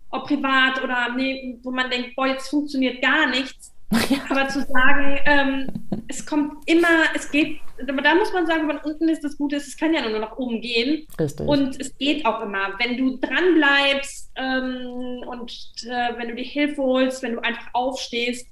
[0.10, 3.74] ob privat oder nee, wo man denkt, boah, jetzt funktioniert gar nichts.
[4.10, 4.18] Ja.
[4.30, 5.68] Aber zu sagen, ähm,
[6.10, 9.68] es kommt immer, es geht, da muss man sagen, wenn unten ist, das Gute ist,
[9.68, 11.08] es kann ja nur nach oben gehen.
[11.18, 11.48] Richtig.
[11.48, 12.74] Und es geht auch immer.
[12.80, 15.52] Wenn du dran bleibst ähm, und
[15.86, 18.48] äh, wenn du dir Hilfe holst, wenn du einfach aufstehst,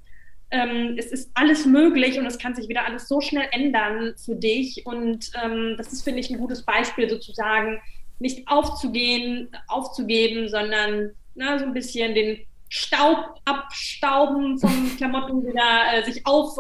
[0.52, 4.36] ähm, es ist alles möglich und es kann sich wieder alles so schnell ändern für
[4.36, 4.86] dich.
[4.86, 7.82] Und ähm, das ist, finde ich, ein gutes Beispiel sozusagen,
[8.20, 16.04] nicht aufzugehen, aufzugeben, sondern ne, so ein bisschen den Staub abstauben von Klamotten wieder äh,
[16.04, 16.58] sich auf,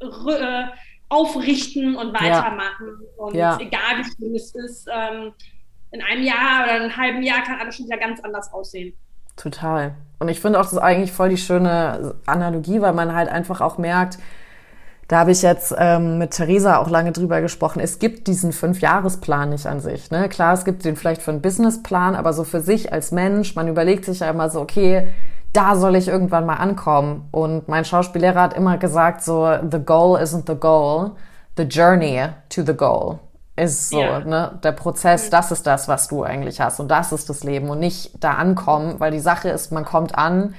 [0.00, 0.64] äh,
[1.08, 3.00] aufrichten und weitermachen.
[3.00, 3.24] Ja.
[3.24, 3.58] Und ja.
[3.60, 5.32] egal wie schlimm es ist, ähm,
[5.92, 8.94] in einem Jahr oder einem halben Jahr kann alles schon wieder ganz anders aussehen.
[9.36, 9.94] Total.
[10.18, 13.60] Und ich finde auch, das ist eigentlich voll die schöne Analogie, weil man halt einfach
[13.60, 14.18] auch merkt,
[15.08, 17.80] da habe ich jetzt ähm, mit Theresa auch lange drüber gesprochen.
[17.80, 20.10] Es gibt diesen Fünfjahresplan nicht an sich.
[20.10, 20.28] Ne?
[20.28, 23.68] Klar, es gibt den vielleicht für einen Businessplan, aber so für sich als Mensch, man
[23.68, 25.08] überlegt sich ja immer so, okay,
[25.52, 27.28] da soll ich irgendwann mal ankommen.
[27.30, 31.12] Und mein Schauspiellehrer hat immer gesagt, so, the goal isn't the goal,
[31.56, 33.18] the journey to the goal
[33.56, 34.18] ist so, ja.
[34.20, 35.30] ne, der Prozess, mhm.
[35.30, 38.32] das ist das, was du eigentlich hast und das ist das Leben und nicht da
[38.32, 40.54] ankommen, weil die Sache ist, man kommt an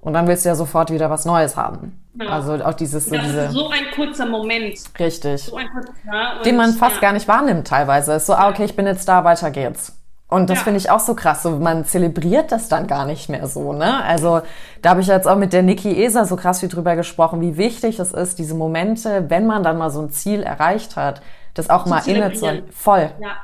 [0.00, 2.01] und dann willst du ja sofort wieder was Neues haben.
[2.14, 2.28] Ja.
[2.28, 4.78] Also auch dieses so, diese, so ein kurzer Moment.
[4.98, 5.44] Richtig.
[5.44, 7.00] So ein kurzer, den man fast ja.
[7.00, 8.14] gar nicht wahrnimmt teilweise.
[8.14, 9.96] Ist so, ah, okay, ich bin jetzt da, weiter geht's.
[10.28, 10.64] Und das ja.
[10.64, 11.42] finde ich auch so krass.
[11.42, 14.02] So, man zelebriert das dann gar nicht mehr so, ne?
[14.02, 14.40] Also
[14.80, 17.58] da habe ich jetzt auch mit der Niki Eser so krass wie drüber gesprochen, wie
[17.58, 21.20] wichtig es ist, diese Momente, wenn man dann mal so ein Ziel erreicht hat,
[21.52, 23.10] das auch mal inne zu voll.
[23.20, 23.36] Ja.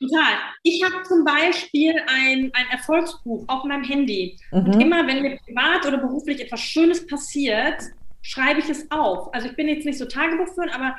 [0.00, 0.34] Total.
[0.62, 4.38] Ich habe zum Beispiel ein, ein Erfolgsbuch auf meinem Handy.
[4.52, 4.58] Mhm.
[4.58, 7.82] Und immer, wenn mir privat oder beruflich etwas Schönes passiert,
[8.22, 9.32] schreibe ich es auf.
[9.34, 10.96] Also ich bin jetzt nicht so Tagebuch führen, aber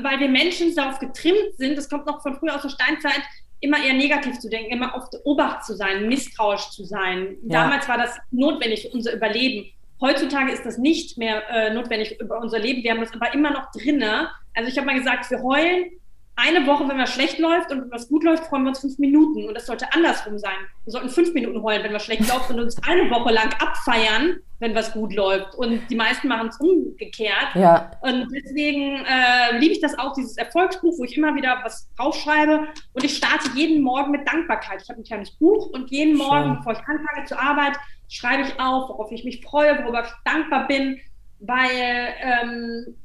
[0.00, 3.22] weil wir Menschen darauf getrimmt sind, das kommt noch von früher aus der Steinzeit,
[3.60, 7.36] immer eher negativ zu denken, immer auf der Obacht zu sein, misstrauisch zu sein.
[7.42, 7.64] Ja.
[7.64, 9.70] Damals war das notwendig für unser Überleben.
[10.00, 12.84] Heutzutage ist das nicht mehr äh, notwendig über unser Leben.
[12.84, 14.28] Wir haben das aber immer noch drinne.
[14.54, 15.90] Also ich habe mal gesagt, wir heulen
[16.38, 18.98] eine Woche, wenn was schlecht läuft und wenn was gut läuft, freuen wir uns fünf
[18.98, 19.48] Minuten.
[19.48, 20.56] Und das sollte andersrum sein.
[20.84, 24.36] Wir sollten fünf Minuten heulen, wenn was schlecht läuft und uns eine Woche lang abfeiern,
[24.60, 25.56] wenn was gut läuft.
[25.56, 27.54] Und die meisten machen es umgekehrt.
[27.54, 27.90] Ja.
[28.02, 32.68] Und deswegen äh, liebe ich das auch, dieses Erfolgsbuch, wo ich immer wieder was draufschreibe.
[32.92, 34.82] Und ich starte jeden Morgen mit Dankbarkeit.
[34.82, 36.56] Ich habe ein kleines Buch und jeden Morgen, Schön.
[36.58, 37.76] bevor ich anfange zur Arbeit,
[38.08, 41.00] schreibe ich auf, worauf ich mich freue, worüber ich dankbar bin,
[41.40, 42.96] weil ähm,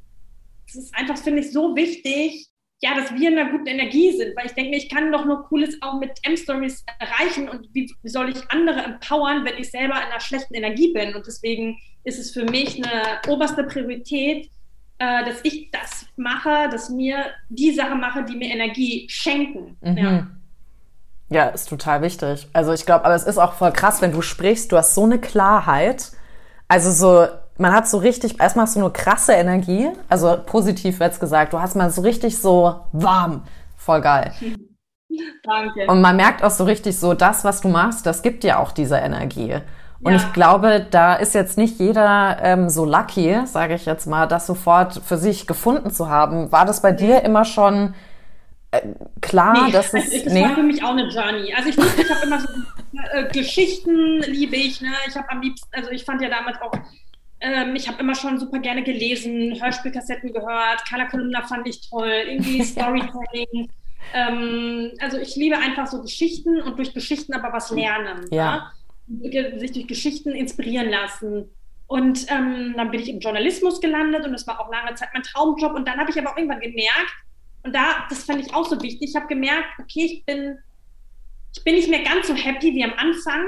[0.67, 2.47] es ist einfach, finde ich, so wichtig,
[2.83, 5.45] ja, dass wir in einer guten Energie sind, weil ich denke ich kann doch nur
[5.45, 9.95] Cooles auch mit M-Stories erreichen und wie, wie, soll ich andere empowern, wenn ich selber
[9.95, 11.15] in einer schlechten Energie bin?
[11.15, 14.51] Und deswegen ist es für mich eine oberste Priorität,
[14.97, 19.77] äh, dass ich das mache, dass mir die Sachen mache, die mir Energie schenken.
[19.79, 19.97] Mhm.
[19.97, 20.27] Ja.
[21.29, 22.49] ja, ist total wichtig.
[22.51, 25.05] Also ich glaube, aber es ist auch voll krass, wenn du sprichst, du hast so
[25.05, 26.11] eine Klarheit.
[26.67, 31.19] Also so, man hat so richtig, erstmal hast du nur krasse Energie, also positiv wird's
[31.19, 33.43] gesagt, du hast mal so richtig so warm,
[33.77, 34.33] voll geil.
[35.43, 35.85] Danke.
[35.87, 38.71] Und man merkt auch so richtig so, das, was du machst, das gibt dir auch
[38.71, 39.57] diese Energie.
[40.01, 40.17] Und ja.
[40.17, 44.47] ich glaube, da ist jetzt nicht jeder ähm, so lucky, sage ich jetzt mal, das
[44.47, 46.51] sofort für sich gefunden zu haben.
[46.51, 47.93] War das bei dir immer schon
[48.71, 48.81] äh,
[49.21, 50.09] klar, nee, dass es.
[50.23, 50.43] Das nee?
[50.43, 51.53] war für mich auch eine Journey.
[51.53, 52.47] Also ich, ich habe immer so
[53.13, 54.81] äh, Geschichten liebe ich.
[54.81, 54.89] Ne?
[55.07, 56.73] Ich habe am liebsten, also ich fand ja damals auch
[57.43, 62.23] ähm, ich habe immer schon super gerne gelesen, Hörspielkassetten gehört, Carla Kolumna fand ich toll,
[62.27, 63.69] irgendwie Storytelling.
[64.13, 68.27] ähm, also ich liebe einfach so Geschichten und durch Geschichten aber was lernen.
[68.32, 68.71] Ja.
[69.08, 69.60] ja?
[69.60, 71.49] Sich durch Geschichten inspirieren lassen.
[71.88, 75.23] Und ähm, dann bin ich im Journalismus gelandet und das war auch lange Zeit mein
[75.23, 75.75] Traumjob.
[75.75, 77.13] Und dann habe ich aber auch irgendwann gemerkt,
[77.63, 80.58] und da, das fand ich auch so wichtig, ich habe gemerkt, okay, ich bin,
[81.56, 83.47] ich bin nicht mehr ganz so happy wie am Anfang,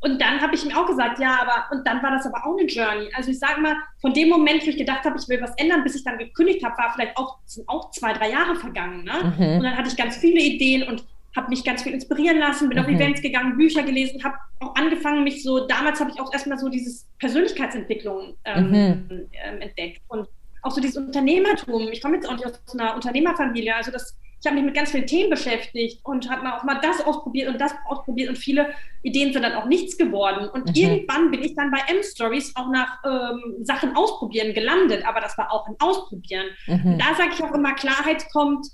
[0.00, 2.56] und dann habe ich mir auch gesagt, ja, aber, und dann war das aber auch
[2.56, 3.08] eine Journey.
[3.14, 5.82] Also ich sage mal, von dem Moment, wo ich gedacht habe, ich will was ändern,
[5.84, 9.04] bis ich dann gekündigt habe, war vielleicht auch, sind auch zwei, drei Jahre vergangen.
[9.04, 9.34] Ne?
[9.36, 9.56] Mhm.
[9.56, 11.04] Und dann hatte ich ganz viele Ideen und
[11.34, 12.84] habe mich ganz viel inspirieren lassen, bin mhm.
[12.84, 16.58] auf Events gegangen, Bücher gelesen, habe auch angefangen, mich so, damals habe ich auch erstmal
[16.58, 19.28] so dieses Persönlichkeitsentwicklung ähm, mhm.
[19.32, 20.28] ähm, entdeckt und
[20.62, 21.88] auch so dieses Unternehmertum.
[21.92, 24.90] Ich komme jetzt auch nicht aus einer Unternehmerfamilie, also das ich habe mich mit ganz
[24.90, 28.68] vielen Themen beschäftigt und habe auch mal das ausprobiert und das ausprobiert und viele
[29.02, 30.48] Ideen sind dann auch nichts geworden.
[30.48, 30.74] Und mhm.
[30.74, 35.52] irgendwann bin ich dann bei M-Stories auch nach ähm, Sachen ausprobieren gelandet, aber das war
[35.52, 36.46] auch ein Ausprobieren.
[36.66, 36.98] Mhm.
[36.98, 38.66] Da sage ich auch immer, Klarheit kommt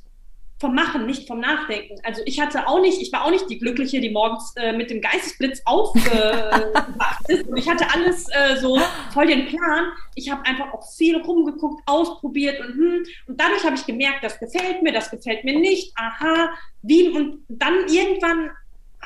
[0.63, 1.97] vom Machen, nicht vom Nachdenken.
[2.05, 4.91] Also ich hatte auch nicht, ich war auch nicht die Glückliche, die morgens äh, mit
[4.91, 7.49] dem Geistesblitz aufgewacht ist.
[7.49, 8.81] Und ich hatte alles äh, so
[9.13, 9.87] voll den Plan.
[10.15, 13.05] Ich habe einfach auch viel rumgeguckt, ausprobiert und hm.
[13.27, 15.93] Und dadurch habe ich gemerkt, das gefällt mir, das gefällt mir nicht.
[15.97, 16.51] Aha,
[16.83, 18.51] wie und dann irgendwann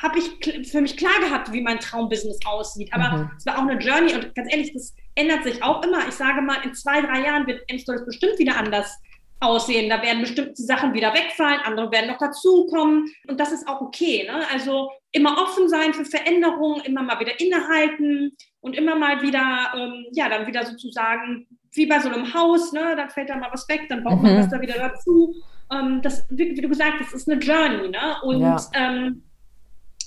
[0.03, 2.93] habe ich für mich klar gehabt, wie mein Traumbusiness aussieht.
[2.93, 3.31] Aber mhm.
[3.39, 6.07] es war auch eine Journey und ganz ehrlich, das ändert sich auch immer.
[6.07, 8.99] Ich sage mal, in zwei, drei Jahren wird M-Stories bestimmt wieder anders
[9.41, 9.91] aussehen.
[9.91, 14.25] Da werden bestimmte Sachen wieder wegfallen, andere werden noch dazukommen und das ist auch okay.
[14.27, 14.47] Ne?
[14.53, 20.07] Also immer offen sein für Veränderungen, immer mal wieder innehalten und immer mal wieder, ähm,
[20.13, 22.95] ja, dann wieder sozusagen wie bei so einem Haus, ne?
[22.97, 24.23] dann fällt da mal was weg, dann baut mhm.
[24.23, 25.35] man das da wieder dazu.
[25.71, 27.89] Ähm, das, wie, wie, du gesagt hast, ist eine Journey.
[27.89, 28.17] Ne?
[28.23, 28.57] Und, ja.
[28.73, 29.23] ähm,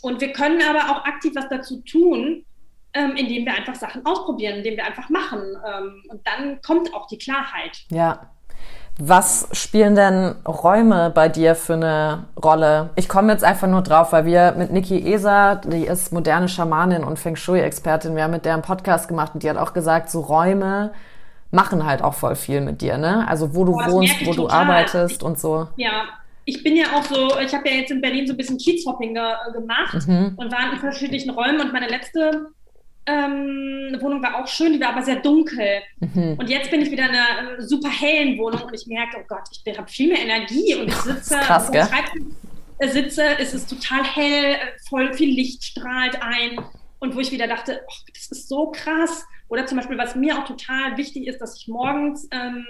[0.01, 2.45] und wir können aber auch aktiv was dazu tun,
[2.93, 5.41] ähm, indem wir einfach Sachen ausprobieren, indem wir einfach machen.
[5.41, 7.77] Ähm, und dann kommt auch die Klarheit.
[7.91, 8.32] Ja,
[9.01, 12.89] was spielen denn Räume bei dir für eine Rolle?
[12.95, 17.05] Ich komme jetzt einfach nur drauf, weil wir mit Niki Eser, die ist moderne Schamanin
[17.05, 20.09] und Feng Shui-Expertin, wir haben mit der einen Podcast gemacht und die hat auch gesagt,
[20.09, 20.91] so Räume
[21.51, 23.25] machen halt auch voll viel mit dir, ne?
[23.27, 24.35] Also wo du Boah, wohnst, wo total.
[24.35, 25.67] du arbeitest ich, und so.
[25.77, 26.03] Ja,
[26.45, 29.13] ich bin ja auch so, ich habe ja jetzt in Berlin so ein bisschen Kiezhopping
[29.13, 30.33] ge gemacht mhm.
[30.35, 32.47] und war in unterschiedlichen Räumen und meine letzte
[33.05, 35.81] ähm, Wohnung war auch schön, die war aber sehr dunkel.
[35.99, 36.35] Mhm.
[36.37, 39.25] Und jetzt bin ich wieder in einer äh, super hellen Wohnung und ich merke, oh
[39.27, 41.87] Gott, ich habe viel mehr Energie und ich sitze krass, gell?
[42.79, 44.55] Äh, sitze, es ist total hell,
[44.87, 46.59] voll viel Licht strahlt ein
[46.99, 49.25] und wo ich wieder dachte, oh, das ist so krass.
[49.47, 52.65] Oder zum Beispiel, was mir auch total wichtig ist, dass ich morgens ähm,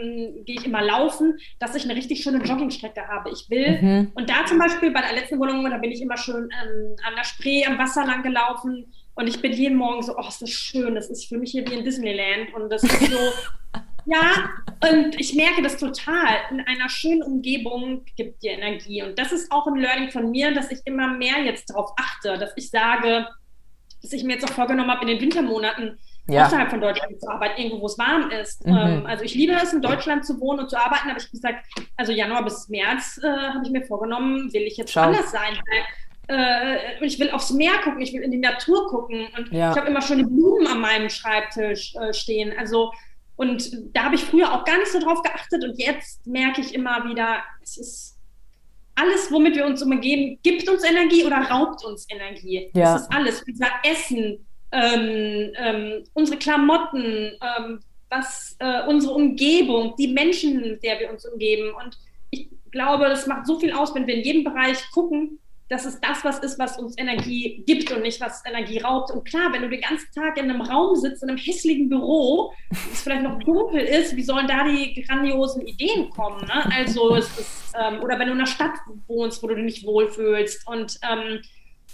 [0.45, 3.32] gehe ich immer laufen, dass ich eine richtig schöne Joggingstrecke habe.
[3.32, 4.11] Ich will, mhm.
[4.15, 7.15] und da zum Beispiel bei der letzten Wohnung, da bin ich immer schön ähm, an
[7.17, 8.86] der Spree am Wasser lang gelaufen
[9.16, 11.68] und ich bin jeden Morgen so, oh, ist das schön, das ist für mich hier
[11.68, 13.18] wie in Disneyland und das ist so,
[14.05, 14.49] ja,
[14.89, 16.38] und ich merke das total.
[16.51, 20.53] In einer schönen Umgebung gibt dir Energie und das ist auch ein Learning von mir,
[20.53, 23.28] dass ich immer mehr jetzt darauf achte, dass ich sage,
[24.01, 25.99] dass ich mir jetzt auch vorgenommen habe, in den Wintermonaten
[26.30, 26.45] ja.
[26.45, 28.66] außerhalb von Deutschland zu arbeiten, irgendwo, wo es warm ist.
[28.66, 28.78] Mhm.
[28.78, 31.32] Ähm, also ich liebe es, in Deutschland zu wohnen und zu arbeiten, aber ich habe
[31.32, 31.66] gesagt,
[31.97, 35.01] also Januar bis März äh, habe ich mir vorgenommen, will ich jetzt Schau.
[35.01, 35.57] anders sein.
[36.30, 39.71] Äh, ich will aufs Meer gucken, ich will in die Natur gucken und ja.
[39.71, 42.53] ich habe immer schöne Blumen an meinem Schreibtisch äh, stehen.
[42.57, 42.91] Also
[43.36, 46.75] und da habe ich früher auch gar nicht so drauf geachtet und jetzt merke ich
[46.75, 48.19] immer wieder, es ist
[48.95, 52.69] alles, womit wir uns umgeben, gibt uns Energie oder raubt uns Energie.
[52.73, 52.93] Ja.
[52.93, 53.43] Das ist alles.
[53.47, 60.99] Unser Essen, ähm, ähm, unsere Klamotten, ähm, was äh, unsere Umgebung, die Menschen, mit der
[60.99, 61.73] wir uns umgeben.
[61.73, 61.97] Und
[62.30, 65.39] ich glaube, das macht so viel aus, wenn wir in jedem Bereich gucken,
[65.70, 69.11] dass es das was ist, was uns Energie gibt und nicht was Energie raubt.
[69.11, 72.51] Und klar, wenn du den ganzen Tag in einem Raum sitzt, in einem hässlichen Büro,
[72.70, 76.41] das vielleicht noch dunkel ist, wie sollen da die grandiosen Ideen kommen?
[76.41, 76.72] Ne?
[76.76, 78.74] Also es ist, ähm, oder wenn du in einer Stadt
[79.07, 81.39] wohnst, wo du dich nicht wohlfühlst und ähm,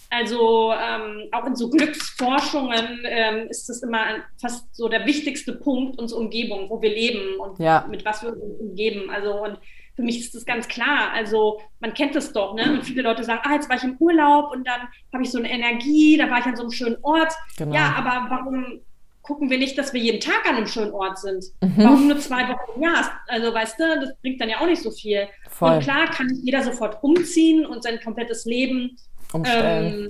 [0.10, 4.06] also ähm, auch in so Glücksforschungen ähm, ist das immer
[4.40, 7.86] fast so der wichtigste Punkt, unsere Umgebung, wo wir leben und ja.
[7.90, 9.10] mit was wir uns umgeben.
[9.10, 9.58] Also und
[9.96, 11.12] für mich ist das ganz klar.
[11.14, 12.74] Also man kennt es doch, ne?
[12.74, 14.82] Und viele Leute sagen, ah, jetzt war ich im Urlaub und dann
[15.14, 17.34] habe ich so eine Energie, da war ich an so einem schönen Ort.
[17.58, 17.74] Genau.
[17.74, 18.82] Ja, aber warum
[19.22, 21.46] gucken wir nicht, dass wir jeden Tag an einem schönen Ort sind?
[21.62, 21.74] Mhm.
[21.78, 23.12] Warum nur zwei Wochen im Jahr?
[23.28, 25.28] Also weißt du, das bringt dann ja auch nicht so viel.
[25.50, 25.74] Voll.
[25.74, 28.98] Und klar kann nicht jeder sofort umziehen und sein komplettes Leben
[29.34, 30.10] umstellen,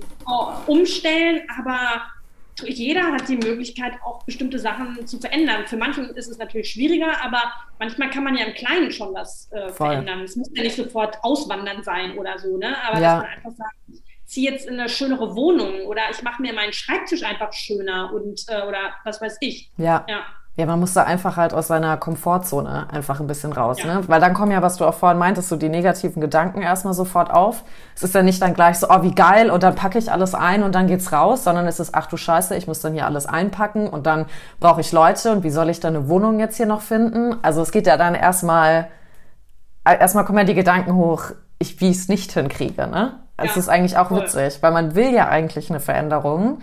[0.66, 2.02] umstellen aber
[2.64, 5.66] jeder hat die Möglichkeit, auch bestimmte Sachen zu verändern.
[5.66, 7.42] Für manche ist es natürlich schwieriger, aber
[7.78, 10.20] manchmal kann man ja im Kleinen schon was äh, verändern.
[10.22, 12.76] Es muss ja nicht sofort auswandern sein oder so, ne?
[12.86, 13.16] Aber ja.
[13.16, 16.52] dass man einfach sagt, ich ziehe jetzt in eine schönere Wohnung oder ich mache mir
[16.52, 19.70] meinen Schreibtisch einfach schöner und äh, oder was weiß ich.
[19.76, 20.04] Ja.
[20.08, 20.24] ja.
[20.58, 23.96] Ja, man muss da einfach halt aus seiner Komfortzone einfach ein bisschen raus, ja.
[23.96, 24.08] ne?
[24.08, 27.30] Weil dann kommen ja, was du auch vorhin meintest, so die negativen Gedanken erstmal sofort
[27.30, 27.62] auf.
[27.94, 30.34] Es ist ja nicht dann gleich so, oh, wie geil, und dann packe ich alles
[30.34, 33.04] ein und dann geht's raus, sondern es ist, ach du Scheiße, ich muss dann hier
[33.04, 34.24] alles einpacken und dann
[34.58, 37.36] brauche ich Leute und wie soll ich dann eine Wohnung jetzt hier noch finden?
[37.42, 38.88] Also es geht ja dann erstmal,
[39.84, 43.20] äh, erstmal kommen ja die Gedanken hoch, ich, wie ich es nicht hinkriege, ne?
[43.36, 46.60] Es ja, ist eigentlich auch witzig, weil man will ja eigentlich eine Veränderung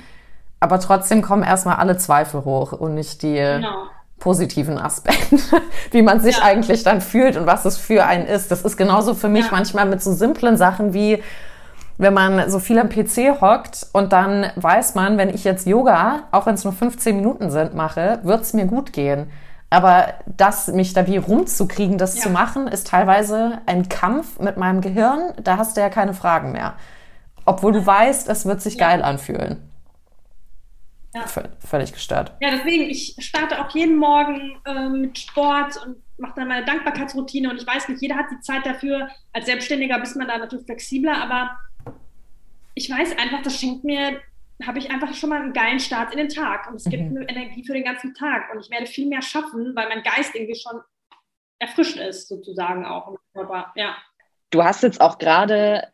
[0.64, 3.84] aber trotzdem kommen erstmal alle Zweifel hoch und nicht die genau.
[4.18, 5.38] positiven Aspekte,
[5.92, 6.44] wie man sich ja.
[6.44, 8.50] eigentlich dann fühlt und was es für einen ist.
[8.50, 9.52] Das ist genauso für mich ja.
[9.52, 11.22] manchmal mit so simplen Sachen wie,
[11.98, 16.24] wenn man so viel am PC hockt und dann weiß man, wenn ich jetzt Yoga,
[16.32, 19.30] auch wenn es nur 15 Minuten sind, mache, wird es mir gut gehen.
[19.70, 22.22] Aber das, mich da wie rumzukriegen, das ja.
[22.22, 25.34] zu machen, ist teilweise ein Kampf mit meinem Gehirn.
[25.44, 26.76] Da hast du ja keine Fragen mehr.
[27.44, 29.73] Obwohl du weißt, es wird sich geil anfühlen.
[31.14, 31.28] Ja.
[31.60, 32.34] Völlig gestört.
[32.42, 37.52] Ja, deswegen, ich starte auch jeden Morgen äh, mit Sport und mache dann meine Dankbarkeitsroutine
[37.52, 39.10] und ich weiß nicht, jeder hat die Zeit dafür.
[39.32, 41.56] Als Selbstständiger bist man da natürlich flexibler, aber
[42.74, 44.22] ich weiß einfach, das schenkt mir,
[44.66, 47.14] habe ich einfach schon mal einen geilen Start in den Tag und es gibt mhm.
[47.14, 50.34] mir Energie für den ganzen Tag und ich werde viel mehr schaffen, weil mein Geist
[50.34, 50.82] irgendwie schon
[51.60, 53.16] erfrischt ist, sozusagen auch.
[53.36, 53.96] Aber, ja.
[54.50, 55.93] Du hast jetzt auch gerade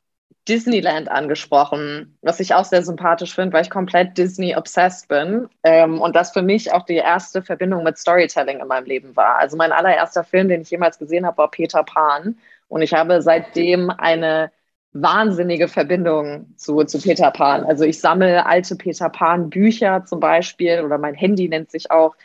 [0.50, 6.16] Disneyland angesprochen, was ich auch sehr sympathisch finde, weil ich komplett Disney-obsessed bin ähm, und
[6.16, 9.38] das für mich auch die erste Verbindung mit Storytelling in meinem Leben war.
[9.38, 12.38] Also mein allererster Film, den ich jemals gesehen habe, war Peter Pan
[12.68, 14.52] und ich habe seitdem eine
[14.94, 17.64] wahnsinnige Verbindung zu, zu Peter Pan.
[17.64, 22.16] Also ich sammle alte Peter Pan Bücher zum Beispiel oder mein Handy nennt sich auch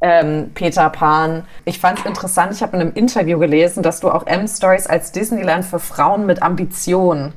[0.00, 1.44] ähm, Peter Pan.
[1.64, 5.12] Ich fand es interessant, ich habe in einem Interview gelesen, dass du auch M-Stories als
[5.12, 7.32] Disneyland für Frauen mit Ambition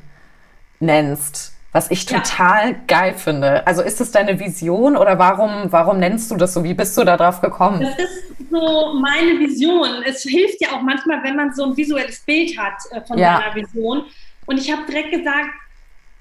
[0.80, 2.76] nennst, was ich total ja.
[2.88, 3.66] geil finde.
[3.68, 6.64] Also ist das deine Vision oder warum, warum nennst du das so?
[6.64, 7.82] Wie bist du da drauf gekommen?
[7.82, 10.04] Das ist so meine Vision.
[10.06, 13.42] Es hilft ja auch manchmal, wenn man so ein visuelles Bild hat äh, von ja.
[13.42, 14.04] seiner Vision.
[14.46, 15.50] Und ich habe direkt gesagt,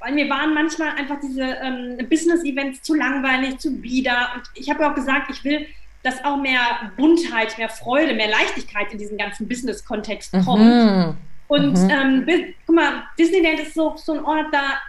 [0.00, 4.32] weil mir waren manchmal einfach diese ähm, Business-Events zu langweilig, zu bieder.
[4.34, 5.66] Und ich habe auch gesagt, ich will,
[6.02, 6.60] dass auch mehr
[6.96, 10.62] Buntheit, mehr Freude, mehr Leichtigkeit in diesen ganzen Business-Kontext kommt.
[10.62, 11.16] Mhm.
[11.48, 11.90] Und mhm.
[11.90, 14.80] ähm, guck mal, Disneyland ist so, so ein Ort, da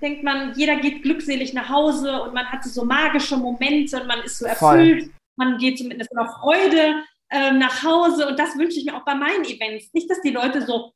[0.00, 4.20] denkt man, jeder geht glückselig nach Hause und man hat so magische Momente und man
[4.20, 5.04] ist so erfüllt.
[5.04, 5.12] Voll.
[5.36, 9.04] Man geht so mit einer Freude äh, nach Hause und das wünsche ich mir auch
[9.04, 9.92] bei meinen Events.
[9.92, 10.92] Nicht, dass die Leute so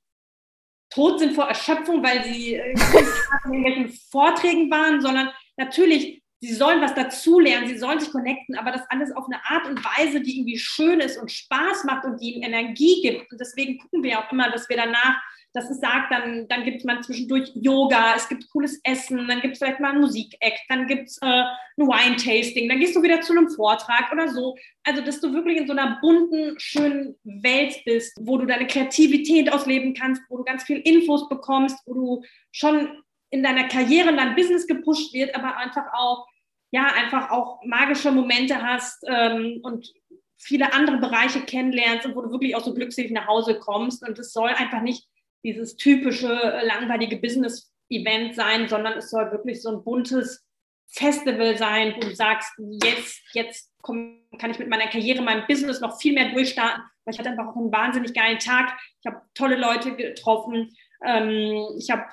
[0.90, 2.72] tot sind vor Erschöpfung, weil sie äh,
[3.44, 8.72] in irgendwelchen Vorträgen waren, sondern natürlich sie sollen was dazulernen, sie sollen sich connecten, aber
[8.72, 12.20] das alles auf eine Art und Weise, die irgendwie schön ist und Spaß macht und
[12.20, 13.30] die ihnen Energie gibt.
[13.30, 15.22] Und deswegen gucken wir auch immer, dass wir danach,
[15.52, 19.52] dass es sagt, dann, dann gibt man zwischendurch Yoga, es gibt cooles Essen, dann gibt
[19.52, 23.20] es vielleicht mal ein Musikact, dann gibt es äh, ein Wine-Tasting, dann gehst du wieder
[23.20, 24.56] zu einem Vortrag oder so.
[24.82, 29.52] Also, dass du wirklich in so einer bunten, schönen Welt bist, wo du deine Kreativität
[29.52, 32.88] ausleben kannst, wo du ganz viel Infos bekommst, wo du schon
[33.30, 36.26] in deiner Karriere, in deinem Business gepusht wird, aber einfach auch
[36.72, 39.92] ja, einfach auch magische Momente hast ähm, und
[40.38, 44.06] viele andere Bereiche kennenlernst und wo du wirklich auch so glückselig nach Hause kommst.
[44.06, 45.06] Und es soll einfach nicht
[45.44, 50.44] dieses typische äh, langweilige Business-Event sein, sondern es soll wirklich so ein buntes
[50.88, 52.50] Festival sein, wo du sagst,
[52.82, 57.14] jetzt, jetzt komm, kann ich mit meiner Karriere, meinem Business noch viel mehr durchstarten, weil
[57.14, 58.78] ich hatte einfach auch einen wahnsinnig geilen Tag.
[59.02, 60.74] Ich habe tolle Leute getroffen.
[61.04, 62.04] Ähm, ich habe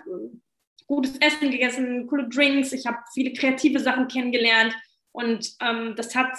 [0.90, 4.76] gutes Essen gegessen, coole Drinks, ich habe viele kreative Sachen kennengelernt
[5.12, 6.36] und ähm, das hat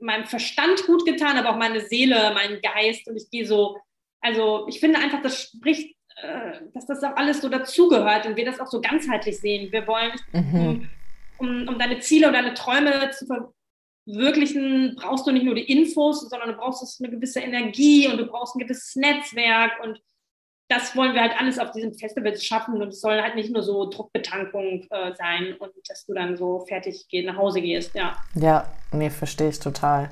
[0.00, 3.78] meinem Verstand gut getan, aber auch meine Seele, meinen Geist und ich gehe so,
[4.20, 8.46] also ich finde einfach, das spricht, äh, dass das auch alles so dazugehört und wir
[8.46, 9.70] das auch so ganzheitlich sehen.
[9.70, 10.88] Wir wollen, mhm.
[11.38, 13.26] um, um, deine Ziele und deine Träume zu
[14.06, 18.26] verwirklichen, brauchst du nicht nur die Infos, sondern du brauchst eine gewisse Energie und du
[18.26, 20.00] brauchst ein gewisses Netzwerk und
[20.68, 23.62] das wollen wir halt alles auf diesem Festival schaffen und es soll halt nicht nur
[23.62, 28.16] so Druckbetankung äh, sein und dass du dann so fertig geht, nach Hause gehst, ja.
[28.34, 30.10] Ja, nee, verstehe ich total.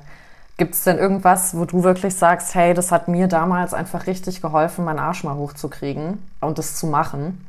[0.57, 4.41] Gibt es denn irgendwas, wo du wirklich sagst, hey, das hat mir damals einfach richtig
[4.41, 7.45] geholfen, meinen Arsch mal hochzukriegen und das zu machen?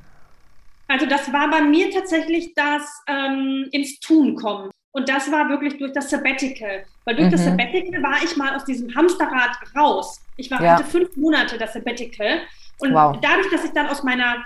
[0.88, 4.70] Also das war bei mir tatsächlich das ähm, ins Tun kommen.
[4.90, 6.84] Und das war wirklich durch das Sabbatical.
[7.04, 7.32] Weil durch mhm.
[7.32, 10.20] das Sabbatical war ich mal aus diesem Hamsterrad raus.
[10.36, 10.72] Ich war, ja.
[10.72, 12.40] hatte fünf Monate das Sabbatical
[12.80, 13.16] und wow.
[13.20, 14.44] dadurch, dass ich dann aus meiner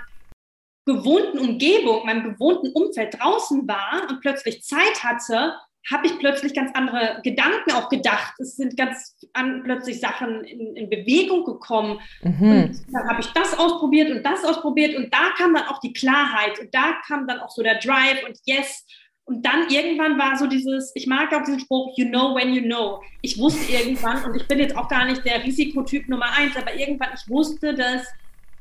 [0.85, 5.55] gewohnten Umgebung, meinem gewohnten Umfeld draußen war und plötzlich Zeit hatte,
[5.89, 8.33] habe ich plötzlich ganz andere Gedanken auch gedacht.
[8.39, 11.99] Es sind ganz an, plötzlich Sachen in, in Bewegung gekommen.
[12.21, 12.51] Mhm.
[12.51, 15.93] Und dann habe ich das ausprobiert und das ausprobiert und da kam dann auch die
[15.93, 18.85] Klarheit und da kam dann auch so der Drive und Yes.
[19.25, 22.63] Und dann irgendwann war so dieses, ich mag auch diesen Spruch, you know when you
[22.63, 23.01] know.
[23.21, 26.73] Ich wusste irgendwann, und ich bin jetzt auch gar nicht der Risikotyp Nummer eins, aber
[26.75, 28.07] irgendwann, ich wusste, dass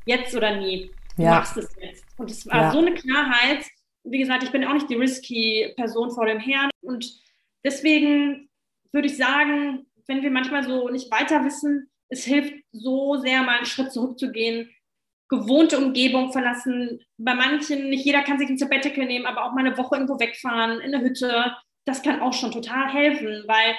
[0.06, 0.90] jetzt oder nie.
[1.16, 1.30] Du ja.
[1.30, 2.04] machst es jetzt.
[2.16, 2.72] Und es war ja.
[2.72, 3.64] so eine Klarheit.
[4.04, 6.70] Wie gesagt, ich bin auch nicht die risky Person vor dem Herrn.
[6.80, 7.10] Und
[7.64, 8.48] deswegen
[8.92, 13.58] würde ich sagen, wenn wir manchmal so nicht weiter wissen, es hilft so sehr, mal
[13.58, 14.70] einen Schritt zurückzugehen,
[15.28, 17.00] gewohnte Umgebung verlassen.
[17.16, 20.18] Bei manchen, nicht jeder kann sich ein Sabbatical nehmen, aber auch mal eine Woche irgendwo
[20.18, 21.54] wegfahren, in eine Hütte.
[21.84, 23.76] Das kann auch schon total helfen, weil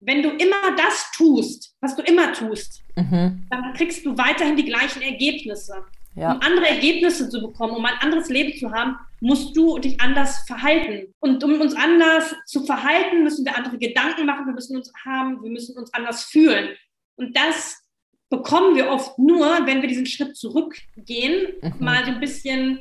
[0.00, 3.46] wenn du immer das tust, was du immer tust, mhm.
[3.50, 5.84] dann kriegst du weiterhin die gleichen Ergebnisse.
[6.16, 6.32] Ja.
[6.32, 10.40] Um andere Ergebnisse zu bekommen, um ein anderes Leben zu haben, musst du dich anders
[10.46, 11.14] verhalten.
[11.20, 15.42] Und um uns anders zu verhalten, müssen wir andere Gedanken machen, wir müssen uns haben,
[15.42, 16.70] wir müssen uns anders fühlen.
[17.16, 17.80] Und das
[18.28, 21.74] bekommen wir oft nur, wenn wir diesen Schritt zurückgehen, mhm.
[21.78, 22.80] mal so ein bisschen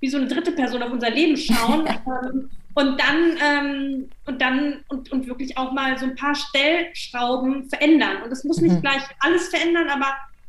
[0.00, 4.84] wie so eine dritte Person auf unser Leben schauen ähm, und dann ähm, und dann
[4.88, 8.22] und, und wirklich auch mal so ein paar Stellschrauben verändern.
[8.24, 8.82] Und es muss nicht mhm.
[8.82, 10.06] gleich alles verändern, aber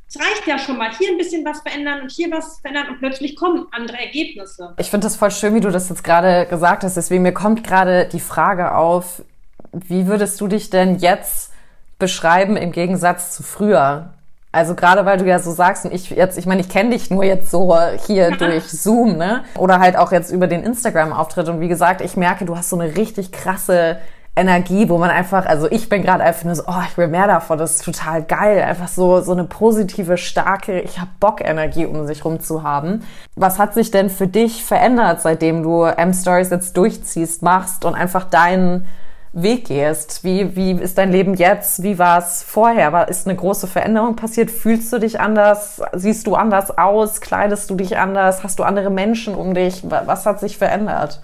[0.07, 2.99] es reicht ja schon mal, hier ein bisschen was verändern und hier was verändern und
[2.99, 4.75] plötzlich kommen andere Ergebnisse.
[4.77, 6.97] Ich finde das voll schön, wie du das jetzt gerade gesagt hast.
[6.97, 9.23] Deswegen mir kommt gerade die Frage auf,
[9.71, 11.51] wie würdest du dich denn jetzt
[11.97, 14.13] beschreiben im Gegensatz zu früher?
[14.51, 17.11] Also gerade weil du ja so sagst und ich jetzt, ich meine, ich kenne dich
[17.11, 17.77] nur jetzt so
[18.07, 19.43] hier durch Zoom, ne?
[19.57, 21.47] Oder halt auch jetzt über den Instagram-Auftritt.
[21.49, 23.97] Und wie gesagt, ich merke, du hast so eine richtig krasse
[24.35, 27.27] Energie, wo man einfach, also ich bin gerade einfach nur so, oh, ich will mehr
[27.27, 28.63] davon, das ist total geil.
[28.63, 33.03] Einfach so, so eine positive, starke, ich hab Bock Energie um sich rum zu haben.
[33.35, 38.23] Was hat sich denn für dich verändert, seitdem du M-Stories jetzt durchziehst, machst und einfach
[38.23, 38.87] deinen
[39.31, 40.23] Weg gehst.
[40.23, 41.83] Wie, wie ist dein Leben jetzt?
[41.83, 43.07] Wie war es vorher?
[43.07, 44.49] Ist eine große Veränderung passiert?
[44.49, 45.81] Fühlst du dich anders?
[45.93, 47.21] Siehst du anders aus?
[47.21, 48.43] Kleidest du dich anders?
[48.43, 49.83] Hast du andere Menschen um dich?
[49.83, 51.21] Was hat sich verändert?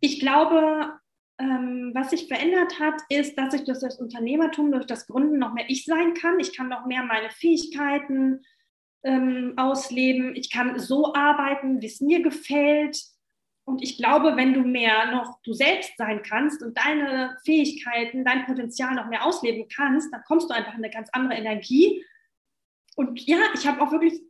[0.00, 0.92] Ich glaube,
[1.38, 5.54] ähm, was sich verändert hat, ist, dass ich durch das Unternehmertum, durch das Gründen noch
[5.54, 6.38] mehr ich sein kann.
[6.38, 8.42] Ich kann noch mehr meine Fähigkeiten
[9.04, 10.36] ähm, ausleben.
[10.36, 12.98] Ich kann so arbeiten, wie es mir gefällt.
[13.64, 18.44] Und ich glaube, wenn du mehr noch du selbst sein kannst und deine Fähigkeiten, dein
[18.44, 22.04] Potenzial noch mehr ausleben kannst, dann kommst du einfach in eine ganz andere Energie.
[22.96, 24.20] Und ja, ich habe auch wirklich,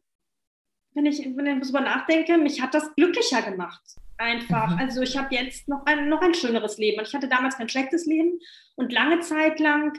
[0.95, 3.83] wenn ich, wenn ich darüber nachdenke, mich hat das glücklicher gemacht.
[4.19, 4.71] einfach.
[4.71, 4.79] Mhm.
[4.79, 6.99] Also ich habe jetzt noch ein, noch ein schöneres Leben.
[6.99, 8.39] Und ich hatte damals kein schlechtes Leben
[8.77, 9.99] und lange Zeit lang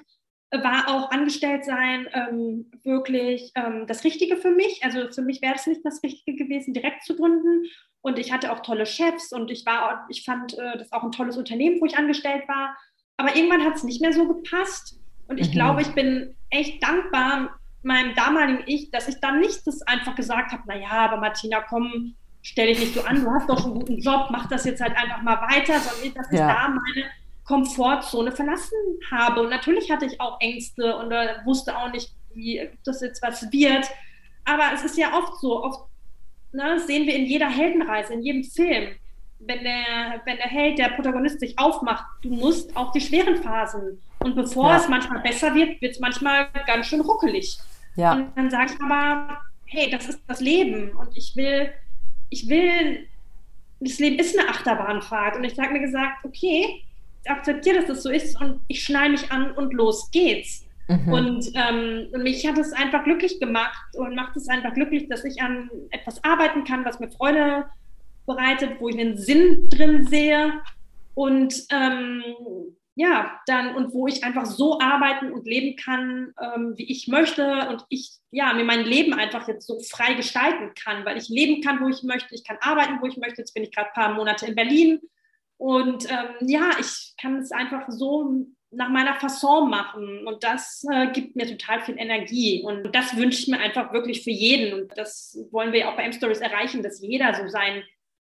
[0.62, 4.82] war auch angestellt sein ähm, wirklich ähm, das Richtige für mich.
[4.84, 7.66] Also für mich wäre es nicht das Richtige gewesen, direkt zu gründen.
[8.02, 11.12] Und ich hatte auch tolle Chefs und ich war, ich fand äh, das auch ein
[11.12, 12.76] tolles Unternehmen, wo ich angestellt war.
[13.18, 15.00] Aber irgendwann hat es nicht mehr so gepasst.
[15.28, 15.54] Und ich mhm.
[15.54, 20.52] glaube, ich bin echt dankbar meinem damaligen Ich, dass ich dann nicht das einfach gesagt
[20.52, 23.98] habe, naja, aber Martina, komm, stell dich nicht so an, du hast doch einen guten
[24.00, 26.48] Job, mach das jetzt halt einfach mal weiter, sondern dass ich ja.
[26.48, 27.10] da meine
[27.46, 28.78] Komfortzone verlassen
[29.12, 29.42] habe.
[29.42, 33.52] Und natürlich hatte ich auch Ängste und äh, wusste auch nicht, wie das jetzt was
[33.52, 33.90] wird.
[34.46, 35.86] Aber es ist ja oft so, oft
[36.52, 38.96] ne, sehen wir in jeder Heldenreise, in jedem Film,
[39.40, 44.02] wenn der, wenn der Held, der Protagonist sich aufmacht, du musst auch die schweren Phasen.
[44.20, 44.78] Und bevor ja.
[44.78, 47.58] es manchmal besser wird, wird es manchmal ganz schön ruckelig.
[47.96, 48.14] Ja.
[48.14, 51.72] Und dann sage ich aber, hey, das ist das Leben und ich will,
[52.30, 53.08] ich will,
[53.80, 55.36] das Leben ist eine Achterbahnfahrt.
[55.36, 56.84] Und ich sage mir gesagt, okay,
[57.28, 60.66] akzeptiere, dass das so ist und ich schneide mich an und los geht's.
[60.88, 61.14] Mhm.
[61.14, 65.24] Und, ähm, und mich hat es einfach glücklich gemacht und macht es einfach glücklich, dass
[65.24, 67.66] ich an etwas arbeiten kann, was mir Freude
[68.26, 70.54] bereitet, wo ich einen Sinn drin sehe
[71.14, 72.24] und ähm,
[72.96, 77.70] ja, dann und wo ich einfach so arbeiten und leben kann, ähm, wie ich möchte
[77.70, 81.62] und ich ja mir mein Leben einfach jetzt so frei gestalten kann, weil ich leben
[81.62, 83.42] kann, wo ich möchte, ich kann arbeiten, wo ich möchte.
[83.42, 85.00] Jetzt bin ich gerade ein paar Monate in Berlin
[85.58, 88.46] und ähm, ja, ich kann es einfach so
[88.76, 90.28] nach meiner Fasson machen.
[90.28, 92.62] Und das äh, gibt mir total viel Energie.
[92.64, 94.74] Und das wünsche ich mir einfach wirklich für jeden.
[94.74, 97.84] Und das wollen wir auch bei M-Stories erreichen, dass jeder so sein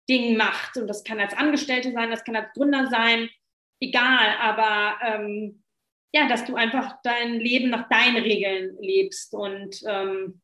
[0.08, 0.76] Ding macht.
[0.76, 3.30] Und das kann als Angestellte sein, das kann als Gründer sein,
[3.80, 4.36] egal.
[4.40, 5.62] Aber ähm,
[6.12, 9.34] ja, dass du einfach dein Leben nach deinen Regeln lebst.
[9.34, 10.40] Und ähm,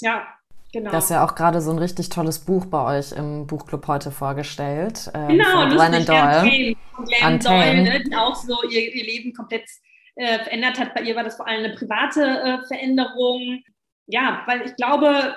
[0.00, 0.28] ja,
[0.72, 0.90] Genau.
[0.90, 4.10] Das ist ja auch gerade so ein richtig tolles Buch bei euch im Buchclub heute
[4.10, 5.10] vorgestellt.
[5.12, 6.76] Ähm, genau, lustig, Doyle.
[7.04, 9.68] Glenn Doyle, ne, die auch so ihr, ihr Leben komplett
[10.14, 10.94] äh, verändert hat.
[10.94, 13.62] Bei ihr war das vor allem eine private äh, Veränderung.
[14.06, 15.36] Ja, weil ich glaube,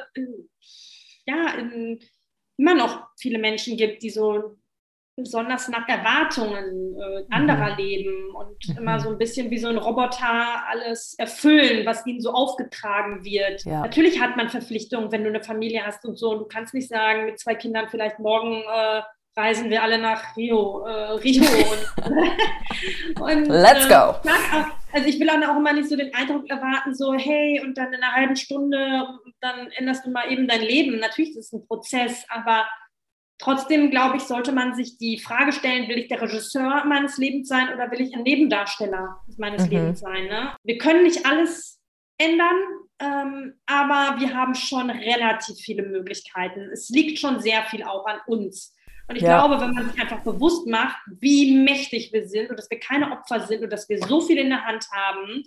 [1.26, 2.00] ja, in,
[2.58, 4.56] immer noch viele Menschen gibt, die so
[5.16, 7.78] besonders nach Erwartungen äh, anderer mhm.
[7.78, 8.78] leben und mhm.
[8.78, 13.64] immer so ein bisschen wie so ein Roboter alles erfüllen, was ihnen so aufgetragen wird.
[13.64, 13.82] Ja.
[13.82, 16.32] Natürlich hat man Verpflichtungen, wenn du eine Familie hast und so.
[16.32, 19.02] Und du kannst nicht sagen, mit zwei Kindern vielleicht morgen äh,
[19.38, 20.86] reisen wir alle nach Rio.
[20.86, 21.44] Äh, Rio
[23.16, 23.96] und, und, Let's go.
[23.96, 27.94] Auch, also ich will auch immer nicht so den Eindruck erwarten, so hey, und dann
[27.94, 29.08] in einer halben Stunde,
[29.40, 31.00] dann änderst du mal eben dein Leben.
[31.00, 32.66] Natürlich ist es ein Prozess, aber
[33.38, 37.50] Trotzdem, glaube ich, sollte man sich die Frage stellen, will ich der Regisseur meines Lebens
[37.50, 39.72] sein oder will ich ein Nebendarsteller meines mhm.
[39.72, 40.28] Lebens sein?
[40.28, 40.56] Ne?
[40.64, 41.82] Wir können nicht alles
[42.18, 42.56] ändern,
[43.00, 46.70] ähm, aber wir haben schon relativ viele Möglichkeiten.
[46.72, 48.74] Es liegt schon sehr viel auch an uns.
[49.08, 49.46] Und ich ja.
[49.46, 53.12] glaube, wenn man sich einfach bewusst macht, wie mächtig wir sind und dass wir keine
[53.12, 55.44] Opfer sind und dass wir so viel in der Hand haben,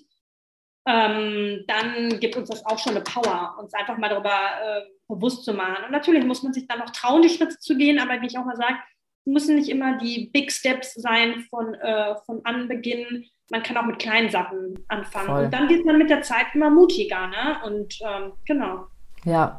[0.89, 5.45] ähm, dann gibt uns das auch schon eine Power, uns einfach mal darüber äh, bewusst
[5.45, 5.85] zu machen.
[5.85, 8.39] Und natürlich muss man sich dann noch trauen, die Schritte zu gehen, aber wie ich
[8.39, 8.77] auch mal sage,
[9.27, 13.27] müssen nicht immer die Big Steps sein von, äh, von Anbeginn.
[13.51, 15.27] Man kann auch mit kleinen Sachen anfangen.
[15.27, 15.45] Voll.
[15.45, 17.27] Und dann wird man mit der Zeit immer mutiger.
[17.27, 17.59] Ne?
[17.67, 18.87] Und ähm, genau.
[19.25, 19.59] Ja.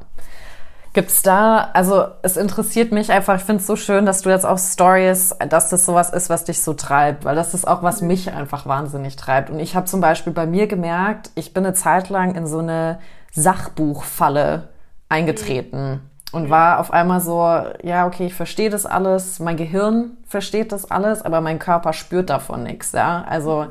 [0.99, 4.29] Gibt es da, also es interessiert mich einfach, ich finde es so schön, dass du
[4.31, 7.83] jetzt auch Stories, dass das sowas ist, was dich so treibt, weil das ist auch,
[7.83, 9.49] was mich einfach wahnsinnig treibt.
[9.49, 12.59] Und ich habe zum Beispiel bei mir gemerkt, ich bin eine Zeit lang in so
[12.59, 12.99] eine
[13.31, 14.67] Sachbuchfalle
[15.07, 16.01] eingetreten
[16.33, 17.47] und war auf einmal so,
[17.81, 22.29] ja, okay, ich verstehe das alles, mein Gehirn versteht das alles, aber mein Körper spürt
[22.29, 23.23] davon nichts, ja.
[23.25, 23.67] Also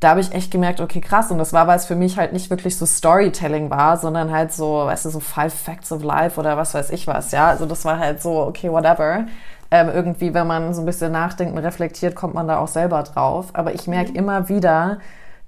[0.00, 1.30] da habe ich echt gemerkt, okay, krass.
[1.30, 4.50] Und das war, weil es für mich halt nicht wirklich so Storytelling war, sondern halt
[4.52, 7.48] so, weißt du, so Five Facts of Life oder was weiß ich was, ja.
[7.48, 9.26] Also das war halt so, okay, whatever.
[9.70, 13.02] Ähm, irgendwie, wenn man so ein bisschen nachdenkt und reflektiert, kommt man da auch selber
[13.02, 13.50] drauf.
[13.52, 14.16] Aber ich merke mhm.
[14.16, 14.98] immer wieder,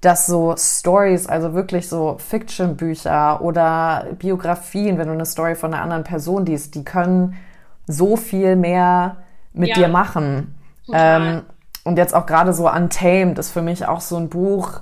[0.01, 5.81] dass so Stories, also wirklich so Fiction-Bücher oder Biografien, wenn du eine Story von einer
[5.81, 7.35] anderen Person liest, die können
[7.87, 9.17] so viel mehr
[9.53, 9.75] mit ja.
[9.75, 10.55] dir machen.
[10.91, 11.43] Ähm,
[11.83, 14.81] und jetzt auch gerade so Untamed ist für mich auch so ein Buch,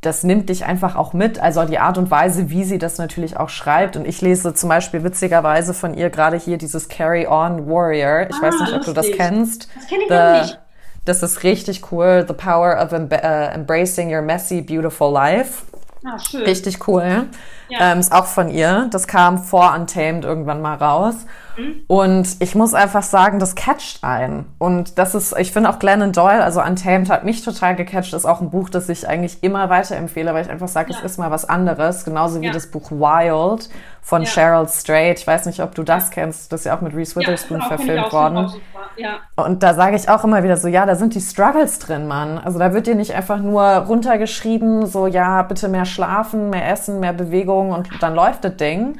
[0.00, 1.38] das nimmt dich einfach auch mit.
[1.38, 3.96] Also die Art und Weise, wie sie das natürlich auch schreibt.
[3.96, 8.28] Und ich lese zum Beispiel witzigerweise von ihr gerade hier dieses Carry On Warrior.
[8.28, 9.68] Ich ah, weiß nicht, ob du das kennst.
[9.76, 10.60] Das kenne ich The, nicht.
[11.04, 12.24] Das ist richtig cool.
[12.26, 15.62] The Power of uh, Embracing Your Messy, Beautiful Life.
[16.04, 16.42] Ah, schön.
[16.42, 17.28] Richtig cool.
[17.68, 17.92] Ja.
[17.92, 18.88] Ähm, ist auch von ihr.
[18.90, 21.14] Das kam vor Untamed irgendwann mal raus.
[21.56, 21.82] Mhm.
[21.86, 24.46] Und ich muss einfach sagen, das catcht ein.
[24.58, 28.24] Und das ist, ich finde auch Glennon Doyle, also Untamed hat mich total gecatcht, ist
[28.24, 30.98] auch ein Buch, das ich eigentlich immer weiterempfehle, weil ich einfach sage, ja.
[30.98, 32.04] es ist mal was anderes.
[32.04, 32.52] Genauso wie ja.
[32.52, 33.68] das Buch Wild
[34.02, 35.20] von Cheryl Strait.
[35.20, 36.52] Ich weiß nicht, ob du das kennst.
[36.52, 38.52] Das ist ja auch mit Reese Witherspoon verfilmt worden.
[38.96, 39.20] Ja.
[39.36, 42.36] Und da sage ich auch immer wieder so, ja, da sind die Struggles drin, Mann.
[42.38, 47.00] Also da wird dir nicht einfach nur runtergeschrieben, so, ja, bitte mehr schlafen, mehr essen,
[47.00, 48.98] mehr Bewegung und dann läuft das Ding.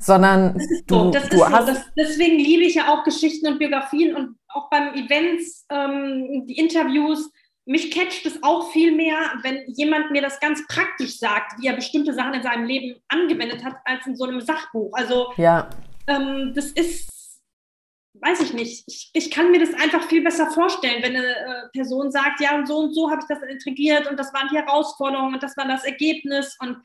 [0.00, 1.72] Sondern das ist so, du, das du ist hast so.
[1.72, 6.58] Das, deswegen liebe ich ja auch Geschichten und Biografien und auch beim Events, ähm, die
[6.58, 7.30] Interviews.
[7.70, 11.74] Mich catcht es auch viel mehr, wenn jemand mir das ganz praktisch sagt, wie er
[11.74, 14.90] bestimmte Sachen in seinem Leben angewendet hat, als in so einem Sachbuch.
[14.94, 15.70] Also ja.
[16.08, 17.10] ähm, das ist
[18.14, 21.68] weiß ich nicht, ich, ich kann mir das einfach viel besser vorstellen, wenn eine äh,
[21.72, 24.56] Person sagt, ja, und so und so habe ich das integriert und das waren die
[24.56, 26.56] Herausforderungen und das war das Ergebnis.
[26.60, 26.76] Und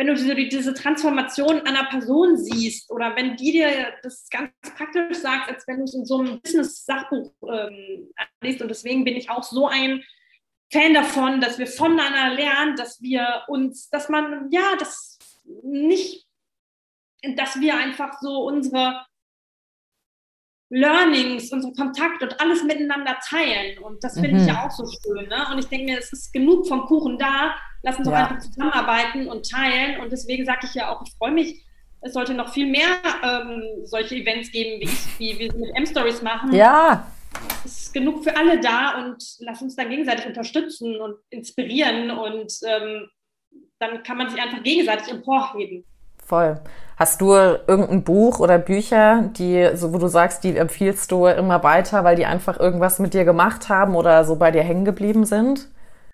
[0.00, 5.18] wenn du diese, diese Transformation einer Person siehst oder wenn die dir das ganz praktisch
[5.18, 8.62] sagt, als wenn du es in so einem Business-Sachbuch ähm, liest.
[8.62, 10.02] Und deswegen bin ich auch so ein
[10.72, 15.18] Fan davon, dass wir voneinander lernen, dass wir uns, dass man, ja, das
[15.62, 16.26] nicht,
[17.36, 19.04] dass wir einfach so unsere
[20.70, 23.78] Learnings, unsere Kontakte und alles miteinander teilen.
[23.78, 24.40] Und das finde mhm.
[24.40, 25.28] ich ja auch so schön.
[25.28, 25.46] Ne?
[25.50, 27.54] Und ich denke mir, es ist genug vom Kuchen da.
[27.82, 28.12] Lass uns ja.
[28.12, 30.00] doch einfach zusammenarbeiten und teilen.
[30.00, 31.64] Und deswegen sage ich ja auch, ich freue mich,
[32.02, 36.22] es sollte noch viel mehr ähm, solche Events geben, wie, ich, wie wir mit M-Stories
[36.22, 36.52] machen.
[36.52, 37.06] Ja.
[37.64, 42.52] Es ist genug für alle da und lass uns dann gegenseitig unterstützen und inspirieren und
[42.66, 43.08] ähm,
[43.78, 45.84] dann kann man sich einfach gegenseitig emporheben.
[46.30, 46.60] Voll.
[46.96, 51.64] Hast du irgendein Buch oder Bücher, die, so wo du sagst, die empfiehlst du immer
[51.64, 55.24] weiter, weil die einfach irgendwas mit dir gemacht haben oder so bei dir hängen geblieben
[55.24, 55.68] sind?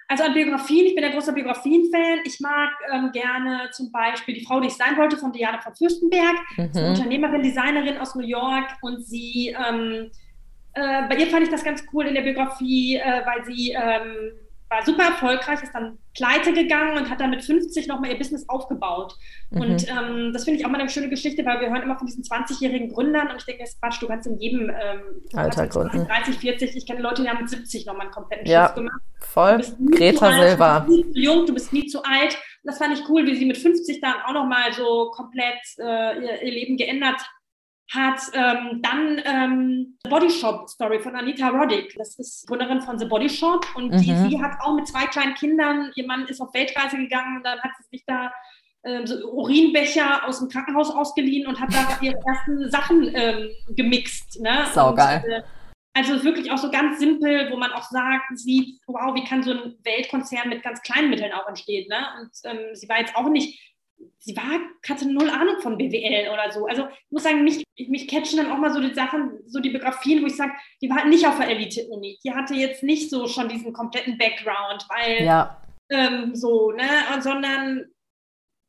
[0.09, 2.21] Also an Biografien, ich bin ein großer Biografien-Fan.
[2.25, 5.75] Ich mag ähm, gerne zum Beispiel Die Frau, die ich sein wollte, von Diana von
[5.75, 6.37] Fürstenberg.
[6.57, 6.71] Mhm.
[6.73, 8.69] So Unternehmerin, Designerin aus New York.
[8.81, 10.11] Und sie, ähm,
[10.73, 14.33] äh, bei ihr fand ich das ganz cool in der Biografie, äh, weil sie ähm,
[14.69, 18.49] war super erfolgreich, ist dann pleite gegangen und hat dann mit 50 nochmal ihr Business
[18.49, 19.15] aufgebaut.
[19.51, 19.61] Mhm.
[19.61, 22.07] Und ähm, das finde ich auch mal eine schöne Geschichte, weil wir hören immer von
[22.07, 26.07] diesen 20-jährigen Gründern und ich denke, das Quatsch, du kannst in jedem ähm, Alter gründen.
[26.07, 29.01] 30, 40, ich kenne Leute, die haben mit 70 nochmal einen kompletten ja, gemacht.
[29.21, 29.63] Voll.
[29.91, 30.81] Greta Silva.
[30.81, 32.35] Du bist nie zu jung, du bist nie zu alt.
[32.63, 36.19] Und das fand ich cool, wie sie mit 50 dann auch nochmal so komplett äh,
[36.19, 37.21] ihr, ihr Leben geändert
[37.93, 41.95] hat ähm, dann ähm, The Body Shop Story von Anita Roddick.
[41.97, 43.99] Das ist Gründerin von The Body Shop und mhm.
[43.99, 47.61] die, sie hat auch mit zwei kleinen Kindern, ihr Mann ist auf Weltreise gegangen, dann
[47.61, 48.33] hat sie sich da
[48.83, 54.41] äh, so Urinbecher aus dem Krankenhaus ausgeliehen und hat da ihre ersten Sachen ähm, gemixt.
[54.41, 54.67] Ne?
[54.73, 55.23] Saugeil.
[55.25, 55.43] Und, äh,
[55.95, 59.53] also wirklich auch so ganz simpel, wo man auch sagt, sieht, wow, wie kann so
[59.53, 61.89] ein Weltkonzern mit ganz kleinen Mitteln auch entstehen.
[61.89, 61.97] Ne?
[62.21, 63.59] Und ähm, sie war jetzt auch nicht
[64.19, 66.67] sie war, hatte null Ahnung von BWL oder so.
[66.67, 69.71] Also ich muss sagen, mich, mich catchen dann auch mal so die Sachen, so die
[69.71, 72.19] Biografien, wo ich sage, die war nicht auf der Elite-Uni.
[72.25, 75.63] Die hatte jetzt nicht so schon diesen kompletten Background, weil ja.
[75.91, 76.89] ähm, so, ne,
[77.21, 77.85] sondern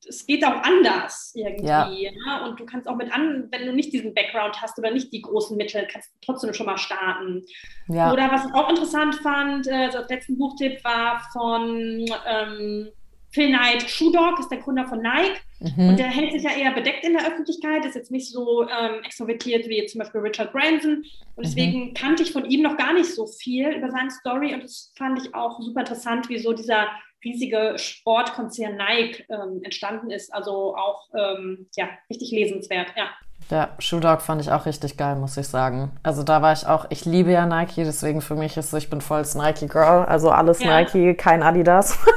[0.07, 1.67] es geht auch anders irgendwie.
[1.67, 1.89] Ja.
[1.89, 2.43] Ne?
[2.45, 5.21] Und du kannst auch mit an, wenn du nicht diesen Background hast oder nicht die
[5.21, 7.43] großen Mittel, kannst du trotzdem schon mal starten.
[7.87, 8.13] Ja.
[8.13, 12.91] Oder was ich auch interessant fand, äh, so als letzten Buchtipp war von ähm,
[13.37, 15.39] Phil Knight, Shoe Dog, ist der Gründer von Nike.
[15.59, 15.89] Mhm.
[15.89, 19.03] Und der hält sich ja eher bedeckt in der Öffentlichkeit, ist jetzt nicht so ähm,
[19.03, 21.03] extrovertiert wie zum Beispiel Richard Branson.
[21.35, 21.93] Und deswegen mhm.
[21.93, 24.55] kannte ich von ihm noch gar nicht so viel über seine Story.
[24.55, 26.87] Und das fand ich auch super interessant, wieso dieser
[27.23, 30.33] riesige Sportkonzern Nike ähm, entstanden ist.
[30.33, 33.09] Also auch ähm, ja, richtig lesenswert, ja.
[33.51, 35.91] Ja, Shoe Dog fand ich auch richtig geil, muss ich sagen.
[36.01, 38.89] Also da war ich auch, ich liebe ja Nike, deswegen für mich ist so, ich
[38.89, 40.81] bin volles Nike Girl, also alles ja.
[40.81, 41.99] Nike, kein Adidas.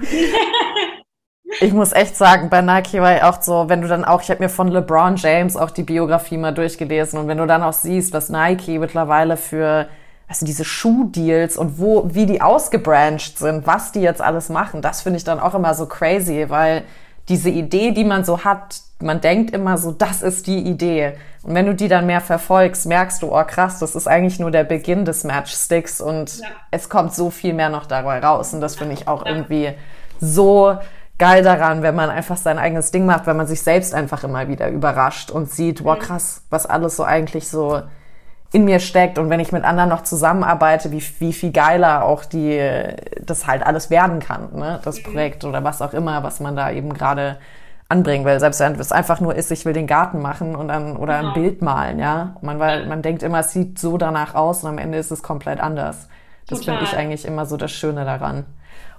[1.60, 4.30] ich muss echt sagen, bei Nike war ich auch so, wenn du dann auch, ich
[4.30, 7.72] habe mir von LeBron James auch die Biografie mal durchgelesen und wenn du dann auch
[7.72, 9.88] siehst, was Nike mittlerweile für
[10.28, 15.02] also diese Schuhdeals und wo, wie die ausgebrancht sind, was die jetzt alles machen, das
[15.02, 16.82] finde ich dann auch immer so crazy, weil
[17.28, 21.14] diese Idee, die man so hat, man denkt immer so, das ist die Idee.
[21.42, 24.50] Und wenn du die dann mehr verfolgst, merkst du, oh krass, das ist eigentlich nur
[24.50, 26.46] der Beginn des Matchsticks und ja.
[26.70, 28.54] es kommt so viel mehr noch dabei raus.
[28.54, 29.72] Und das finde ich auch irgendwie
[30.20, 30.76] so
[31.18, 34.48] geil daran, wenn man einfach sein eigenes Ding macht, wenn man sich selbst einfach immer
[34.48, 36.02] wieder überrascht und sieht, wow, mhm.
[36.02, 37.82] krass, was alles so eigentlich so
[38.52, 42.24] in mir steckt und wenn ich mit anderen noch zusammenarbeite, wie, wie viel geiler auch
[42.24, 42.60] die,
[43.20, 45.02] das halt alles werden kann, ne, das mhm.
[45.04, 47.38] Projekt oder was auch immer, was man da eben gerade
[47.88, 48.38] anbringen will.
[48.40, 51.28] Selbst wenn es einfach nur ist, ich will den Garten machen und dann, oder genau.
[51.28, 52.36] ein Bild malen, ja.
[52.40, 55.22] Man, weil, man denkt immer, es sieht so danach aus und am Ende ist es
[55.22, 56.08] komplett anders.
[56.48, 58.44] Das finde ich eigentlich immer so das Schöne daran.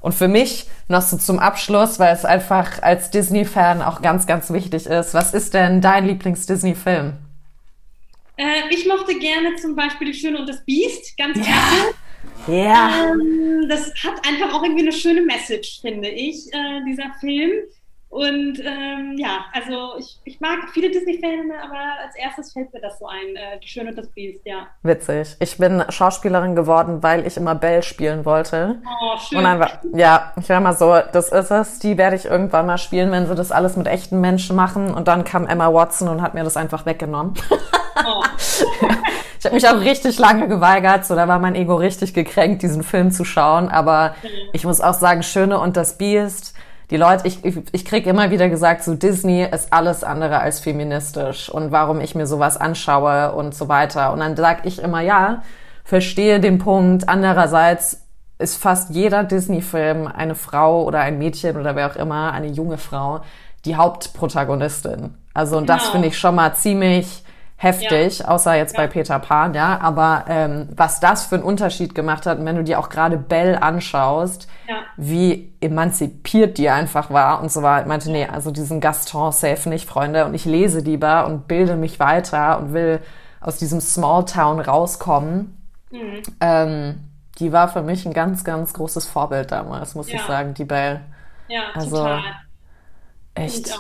[0.01, 4.51] Und für mich noch so zum Abschluss, weil es einfach als Disney-Fan auch ganz, ganz
[4.51, 5.13] wichtig ist.
[5.13, 7.13] Was ist denn dein Lieblings-Disney-Film?
[8.37, 11.95] Äh, ich mochte gerne zum Beispiel Die Schöne und das Biest, ganz klasse.
[12.47, 12.53] Ja.
[12.53, 13.11] Yeah.
[13.11, 17.51] Ähm, das hat einfach auch irgendwie eine schöne Message, finde ich, äh, dieser Film.
[18.09, 22.99] Und ähm, ja, also ich, ich mag viele Disney-Filme, aber als erstes fällt mir das
[22.99, 24.67] so ein, äh, Die Schöne und das Biest, ja.
[24.81, 25.35] Witzig.
[25.41, 28.81] Ich bin Schauspielerin geworden, weil ich immer Belle spielen wollte.
[28.85, 29.39] Oh, schön.
[29.39, 32.77] Und einfach, ja, ich war mal so, das ist es, die werde ich irgendwann mal
[32.77, 34.93] spielen, wenn sie das alles mit echten Menschen machen.
[34.93, 37.33] Und dann kam Emma Watson und hat mir das einfach weggenommen.
[38.05, 38.23] Oh.
[39.39, 42.83] ich habe mich auch richtig lange geweigert, so da war mein Ego richtig gekränkt, diesen
[42.83, 43.67] Film zu schauen.
[43.67, 44.15] Aber
[44.53, 46.53] ich muss auch sagen, Schöne und das Biest
[46.89, 50.61] die Leute, ich, ich, ich kriege immer wieder gesagt, so Disney ist alles andere als
[50.61, 54.13] feministisch und warum ich mir sowas anschaue und so weiter.
[54.13, 55.41] Und dann sage ich immer, ja,
[55.83, 57.09] verstehe den Punkt.
[57.09, 58.07] Andererseits
[58.39, 62.77] ist fast jeder Disney-Film eine Frau oder ein Mädchen oder wer auch immer, eine junge
[62.77, 63.21] Frau,
[63.65, 65.15] die Hauptprotagonistin.
[65.33, 65.77] Also, und genau.
[65.77, 67.23] das finde ich schon mal ziemlich
[67.57, 68.27] heftig, ja.
[68.27, 68.83] außer jetzt ja.
[68.83, 69.79] bei Peter Pan, ja.
[69.81, 73.61] Aber ähm, was das für einen Unterschied gemacht hat, wenn du dir auch gerade Belle
[73.61, 74.75] anschaust, ja.
[74.95, 79.89] wie emanzipiert die einfach war und so war, meinte, nee, also diesen Gaston safe nicht,
[79.89, 83.01] Freunde, und ich lese lieber und bilde mich weiter und will
[83.41, 85.57] aus diesem Small Town rauskommen.
[85.91, 86.21] Mhm.
[86.39, 87.03] Ähm,
[87.39, 91.01] die war für mich ein ganz, ganz großes Vorbild damals, muss ich sagen, die Belle.
[91.47, 92.21] Ja, also, total.
[93.35, 93.77] Echt.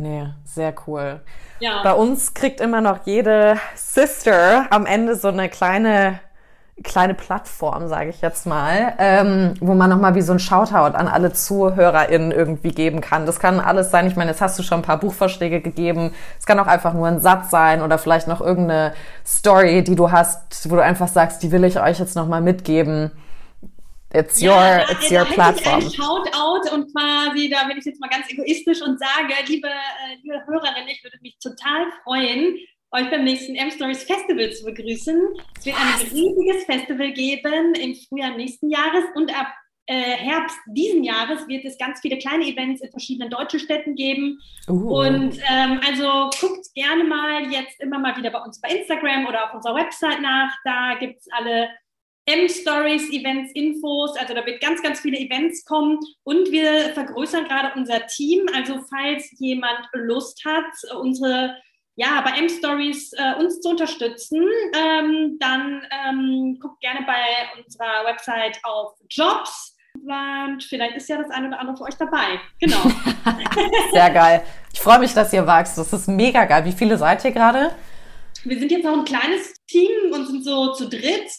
[0.00, 1.20] Nee, sehr cool.
[1.60, 1.82] Ja.
[1.82, 6.20] Bei uns kriegt immer noch jede Sister am Ende so eine kleine
[6.82, 11.08] kleine Plattform, sage ich jetzt mal, ähm, wo man nochmal wie so ein Shoutout an
[11.08, 13.24] alle ZuhörerInnen irgendwie geben kann.
[13.24, 14.06] Das kann alles sein.
[14.06, 16.12] Ich meine, jetzt hast du schon ein paar Buchvorschläge gegeben.
[16.38, 18.92] Es kann auch einfach nur ein Satz sein oder vielleicht noch irgendeine
[19.24, 23.10] Story, die du hast, wo du einfach sagst, die will ich euch jetzt nochmal mitgeben.
[24.14, 25.80] It's your, ja, it's your platform.
[25.80, 29.68] Ich ein Shoutout und quasi, da bin ich jetzt mal ganz egoistisch und sage, liebe,
[29.68, 32.56] äh, liebe Hörerinnen, ich würde mich total freuen,
[32.92, 35.20] euch beim nächsten M-Stories Festival zu begrüßen.
[35.58, 39.48] Es wird ein riesiges Festival geben im Frühjahr nächsten Jahres und ab
[39.86, 44.38] äh, Herbst diesen Jahres wird es ganz viele kleine Events in verschiedenen deutschen Städten geben.
[44.68, 45.00] Uh.
[45.00, 49.44] Und ähm, also guckt gerne mal jetzt immer mal wieder bei uns bei Instagram oder
[49.44, 50.52] auf unserer Website nach.
[50.64, 51.68] Da gibt es alle
[52.26, 54.16] M-Stories, Events, Infos.
[54.16, 58.46] Also da wird ganz, ganz viele Events kommen und wir vergrößern gerade unser Team.
[58.54, 61.54] Also falls jemand Lust hat, unsere
[61.96, 68.58] ja, bei M-Stories äh, uns zu unterstützen, ähm, dann ähm, guckt gerne bei unserer Website
[68.64, 69.74] auf Jobs.
[69.94, 72.38] Und vielleicht ist ja das eine oder andere für euch dabei.
[72.60, 72.82] Genau.
[73.92, 74.42] Sehr geil.
[74.74, 75.78] Ich freue mich, dass ihr wachst.
[75.78, 76.66] Das ist mega geil.
[76.66, 77.74] Wie viele seid ihr gerade?
[78.44, 81.30] Wir sind jetzt noch ein kleines Team und sind so zu dritt.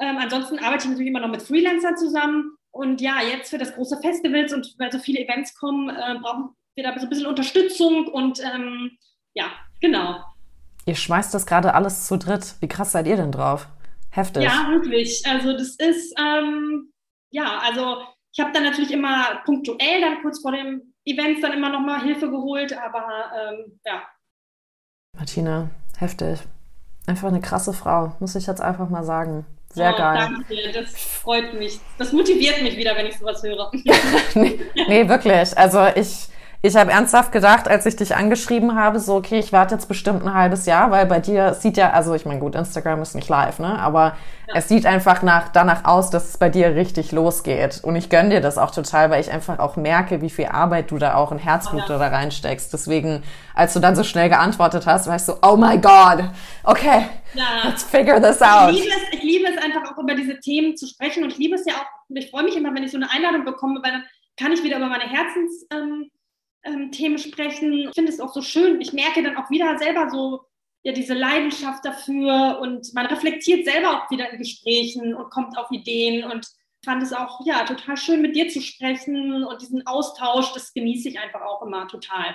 [0.00, 2.56] Ähm, ansonsten arbeite ich natürlich immer noch mit Freelancern zusammen.
[2.70, 6.50] Und ja, jetzt für das große Festivals und weil so viele Events kommen, äh, brauchen
[6.74, 8.06] wir da so ein bisschen Unterstützung.
[8.06, 8.98] Und ähm,
[9.34, 9.46] ja,
[9.80, 10.22] genau.
[10.86, 12.54] Ihr schmeißt das gerade alles zu dritt.
[12.60, 13.68] Wie krass seid ihr denn drauf?
[14.10, 14.44] Heftig.
[14.44, 15.22] Ja, wirklich.
[15.26, 16.92] Also das ist, ähm,
[17.30, 17.98] ja, also
[18.32, 22.30] ich habe dann natürlich immer punktuell dann kurz vor dem Event dann immer nochmal Hilfe
[22.30, 24.02] geholt, aber ähm, ja.
[25.16, 26.40] Martina, heftig.
[27.06, 29.46] Einfach eine krasse Frau, muss ich jetzt einfach mal sagen.
[29.70, 30.28] Sehr oh, geil.
[30.48, 31.78] Danke, das freut mich.
[31.98, 33.70] Das motiviert mich wieder, wenn ich sowas höre.
[34.34, 34.58] nee,
[34.88, 35.56] nee, wirklich.
[35.56, 36.28] Also ich,
[36.60, 40.24] ich habe ernsthaft gedacht, als ich dich angeschrieben habe, so, okay, ich warte jetzt bestimmt
[40.24, 43.28] ein halbes Jahr, weil bei dir sieht ja, also ich meine, gut, Instagram ist nicht
[43.28, 43.78] live, ne?
[43.78, 44.16] Aber
[44.48, 44.54] ja.
[44.56, 47.78] es sieht einfach nach, danach aus, dass es bei dir richtig losgeht.
[47.84, 50.90] Und ich gönne dir das auch total, weil ich einfach auch merke, wie viel Arbeit
[50.90, 51.98] du da auch in Herzblut oh, ja.
[51.98, 52.72] da reinsteckst.
[52.72, 53.22] Deswegen,
[53.54, 56.24] als du dann so schnell geantwortet hast, war ich so, oh my God,
[56.64, 57.44] okay, ja.
[57.66, 58.72] let's figure this out.
[58.72, 61.38] Ich liebe, es, ich liebe es einfach auch über diese Themen zu sprechen und ich
[61.38, 63.92] liebe es ja auch, ich freue mich immer, wenn ich so eine Einladung bekomme, weil
[63.92, 64.02] dann
[64.36, 66.10] kann ich wieder über meine Herzens, ähm,
[66.68, 67.88] ähm, Themen sprechen.
[67.88, 68.80] Ich finde es auch so schön.
[68.80, 70.40] Ich merke dann auch wieder selber so
[70.84, 75.70] ja diese Leidenschaft dafür und man reflektiert selber auch wieder in Gesprächen und kommt auf
[75.70, 76.46] Ideen und
[76.84, 81.08] fand es auch ja total schön mit dir zu sprechen und diesen Austausch, das genieße
[81.08, 82.34] ich einfach auch immer total.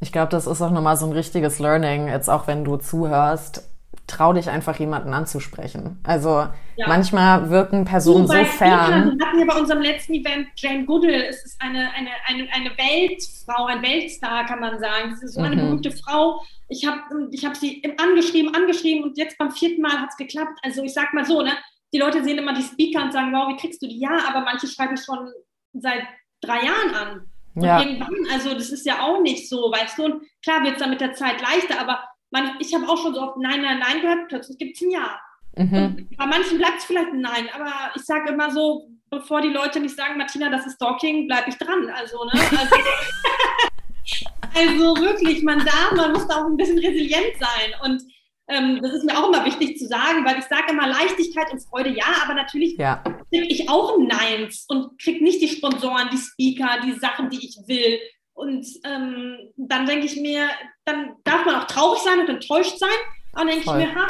[0.00, 3.68] Ich glaube, das ist auch nochmal so ein richtiges Learning, jetzt auch wenn du zuhörst
[4.06, 5.98] trau dich einfach jemanden anzusprechen.
[6.02, 6.88] Also ja.
[6.88, 9.18] manchmal wirken Personen so fern.
[9.18, 11.26] Wir hatten ja bei unserem letzten Event Jane Goodall.
[11.28, 15.16] Es ist eine, eine, eine, eine Weltfrau, ein Weltstar, kann man sagen.
[15.16, 15.60] Sie ist so eine mhm.
[15.60, 16.42] berühmte Frau.
[16.68, 20.58] Ich habe ich hab sie angeschrieben, angeschrieben und jetzt beim vierten Mal hat es geklappt.
[20.62, 21.52] Also ich sag mal so, ne?
[21.94, 23.98] Die Leute sehen immer die Speaker und sagen, wow, wie kriegst du die?
[23.98, 25.30] Ja, aber manche schreiben schon
[25.74, 26.02] seit
[26.40, 27.30] drei Jahren an.
[27.54, 27.82] Und ja.
[27.82, 30.90] irgendwann, also das ist ja auch nicht so, weißt du, und klar wird es dann
[30.90, 34.00] mit der Zeit leichter, aber man, ich habe auch schon so oft Nein, Nein, Nein
[34.00, 35.20] gehört, plötzlich gibt es ein Ja.
[35.54, 36.08] Mhm.
[36.16, 39.80] bei manchen bleibt es vielleicht ein Nein, aber ich sage immer so, bevor die Leute
[39.80, 41.88] nicht sagen, Martina, das ist Stalking, bleibe ich dran.
[41.94, 42.32] Also, ne?
[44.54, 47.72] Also, also, wirklich, man darf, man muss da auch ein bisschen resilient sein.
[47.84, 48.02] Und
[48.48, 51.62] ähm, das ist mir auch immer wichtig zu sagen, weil ich sage immer Leichtigkeit und
[51.62, 53.02] Freude, ja, aber natürlich ja.
[53.30, 57.56] kriege ich auch Neins und kriege nicht die Sponsoren, die Speaker, die Sachen, die ich
[57.66, 57.98] will.
[58.34, 60.48] Und ähm, dann denke ich mir,
[60.84, 62.90] dann darf man auch traurig sein und enttäuscht sein.
[63.32, 64.06] Und dann denke ich mir, ha,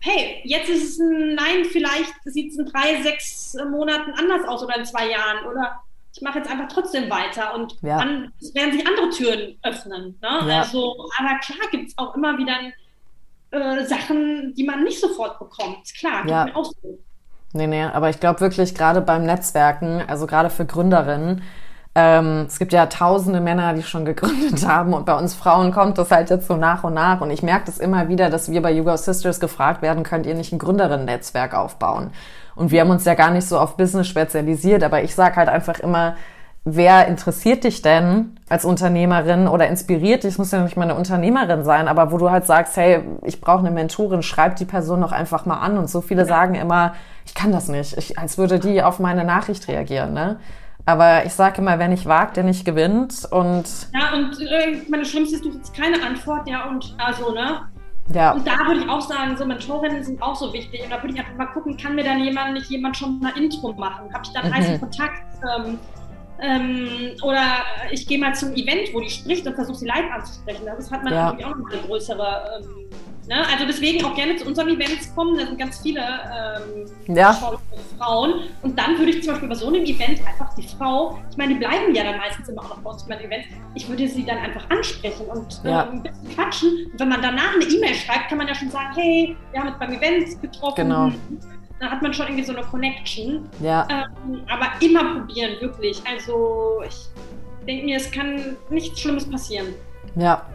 [0.00, 4.62] hey, jetzt ist es ein Nein, vielleicht sieht es in drei, sechs Monaten anders aus
[4.62, 5.46] oder in zwei Jahren.
[5.46, 5.80] Oder
[6.14, 7.98] ich mache jetzt einfach trotzdem weiter und ja.
[7.98, 10.18] dann werden sich andere Türen öffnen.
[10.22, 10.48] Ne?
[10.48, 10.60] Ja.
[10.60, 12.56] Also, aber klar gibt es auch immer wieder
[13.50, 15.92] äh, Sachen, die man nicht sofort bekommt.
[15.98, 16.54] Klar, ja.
[16.54, 16.98] auch so.
[17.52, 21.42] Nee, nee, aber ich glaube wirklich gerade beim Netzwerken, also gerade für Gründerinnen,
[21.96, 25.98] ähm, es gibt ja tausende Männer, die schon gegründet haben und bei uns Frauen kommt
[25.98, 27.20] das halt jetzt so nach und nach.
[27.20, 30.34] Und ich merke das immer wieder, dass wir bei Yoga Sisters gefragt werden, könnt ihr
[30.34, 32.10] nicht ein Gründerinnen-Netzwerk aufbauen?
[32.56, 35.48] Und wir haben uns ja gar nicht so auf Business spezialisiert, aber ich sage halt
[35.48, 36.16] einfach immer,
[36.64, 40.94] wer interessiert dich denn als Unternehmerin oder inspiriert dich, es muss ja nicht mal eine
[40.94, 45.02] Unternehmerin sein, aber wo du halt sagst, hey, ich brauche eine Mentorin, schreib die Person
[45.02, 45.78] doch einfach mal an.
[45.78, 46.94] Und so viele sagen immer,
[47.26, 50.14] ich kann das nicht, ich, als würde die auf meine Nachricht reagieren.
[50.14, 50.36] Ne?
[50.86, 53.26] Aber ich sage immer, wer nicht wagt, der nicht gewinnt.
[53.30, 53.64] Und
[53.94, 57.62] ja, und äh, meine Schlimmste ist, du hast keine Antwort, ja, und also, ne?
[58.12, 58.32] Ja.
[58.32, 60.82] Und da würde ich auch sagen, so Mentorinnen sind auch so wichtig.
[60.84, 63.32] Und da würde ich einfach mal gucken, kann mir dann jemand, nicht jemand schon mal
[63.36, 64.12] Intro machen?
[64.12, 64.54] Habe ich dann mhm.
[64.54, 65.22] heißen Kontakt?
[65.56, 65.78] Ähm,
[66.40, 67.42] ähm, oder
[67.90, 70.66] ich gehe mal zum Event, wo die spricht und versuche sie live anzusprechen.
[70.66, 71.24] Das hat man ja.
[71.24, 72.90] natürlich auch noch eine größere ähm,
[73.26, 73.36] Ne?
[73.50, 75.38] Also deswegen auch gerne zu unseren Events kommen.
[75.38, 77.32] Da sind ganz viele ähm, ja.
[77.98, 78.40] Frauen.
[78.62, 81.54] Und dann würde ich zum Beispiel bei so einem Event einfach die Frau, ich meine,
[81.54, 84.24] die bleiben ja dann meistens immer auch noch bei uns bei Events, ich würde sie
[84.24, 85.84] dann einfach ansprechen und ja.
[85.84, 86.70] äh, ein bisschen quatschen.
[86.92, 89.68] Und wenn man danach eine E-Mail schreibt, kann man ja schon sagen, hey, wir haben
[89.68, 90.76] uns beim Event getroffen.
[90.76, 91.10] Genau.
[91.80, 93.48] Dann hat man schon irgendwie so eine Connection.
[93.60, 93.86] Ja.
[93.90, 96.00] Ähm, aber immer probieren, wirklich.
[96.06, 97.08] Also ich
[97.66, 99.74] denke mir, es kann nichts Schlimmes passieren.
[100.14, 100.46] Ja,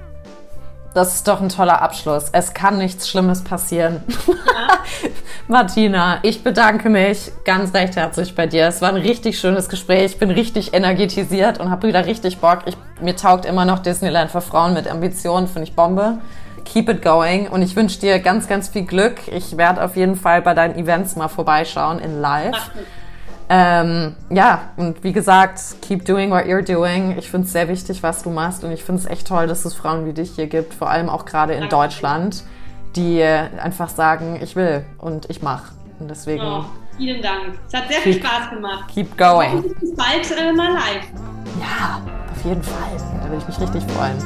[0.94, 2.30] das ist doch ein toller Abschluss.
[2.32, 4.04] Es kann nichts Schlimmes passieren.
[4.28, 4.34] Ja.
[5.48, 8.68] Martina, ich bedanke mich ganz recht herzlich bei dir.
[8.68, 10.12] Es war ein richtig schönes Gespräch.
[10.12, 12.60] Ich bin richtig energetisiert und habe wieder richtig Bock.
[12.66, 16.20] Ich, mir taugt immer noch Disneyland für Frauen mit Ambitionen, finde ich Bombe.
[16.66, 19.28] Keep it going und ich wünsche dir ganz, ganz viel Glück.
[19.28, 22.54] Ich werde auf jeden Fall bei deinen Events mal vorbeischauen in live.
[22.54, 22.70] Ach,
[23.50, 27.18] ähm, ja, und wie gesagt, keep doing what you're doing.
[27.18, 28.64] Ich finde es sehr wichtig, was du machst.
[28.64, 31.10] Und ich finde es echt toll, dass es Frauen wie dich hier gibt, vor allem
[31.10, 32.44] auch gerade in Deutschland,
[32.96, 35.74] die einfach sagen, ich will und ich mache.
[36.00, 36.44] Und deswegen.
[36.44, 36.66] Oh,
[36.98, 37.58] vielen Dank.
[37.68, 38.86] Es hat sehr viel Spaß gemacht.
[38.94, 39.64] Keep going.
[39.80, 41.06] Bis bald äh, mal live.
[41.60, 42.98] Ja, auf jeden Fall.
[43.22, 44.18] Da würde ich mich richtig freuen.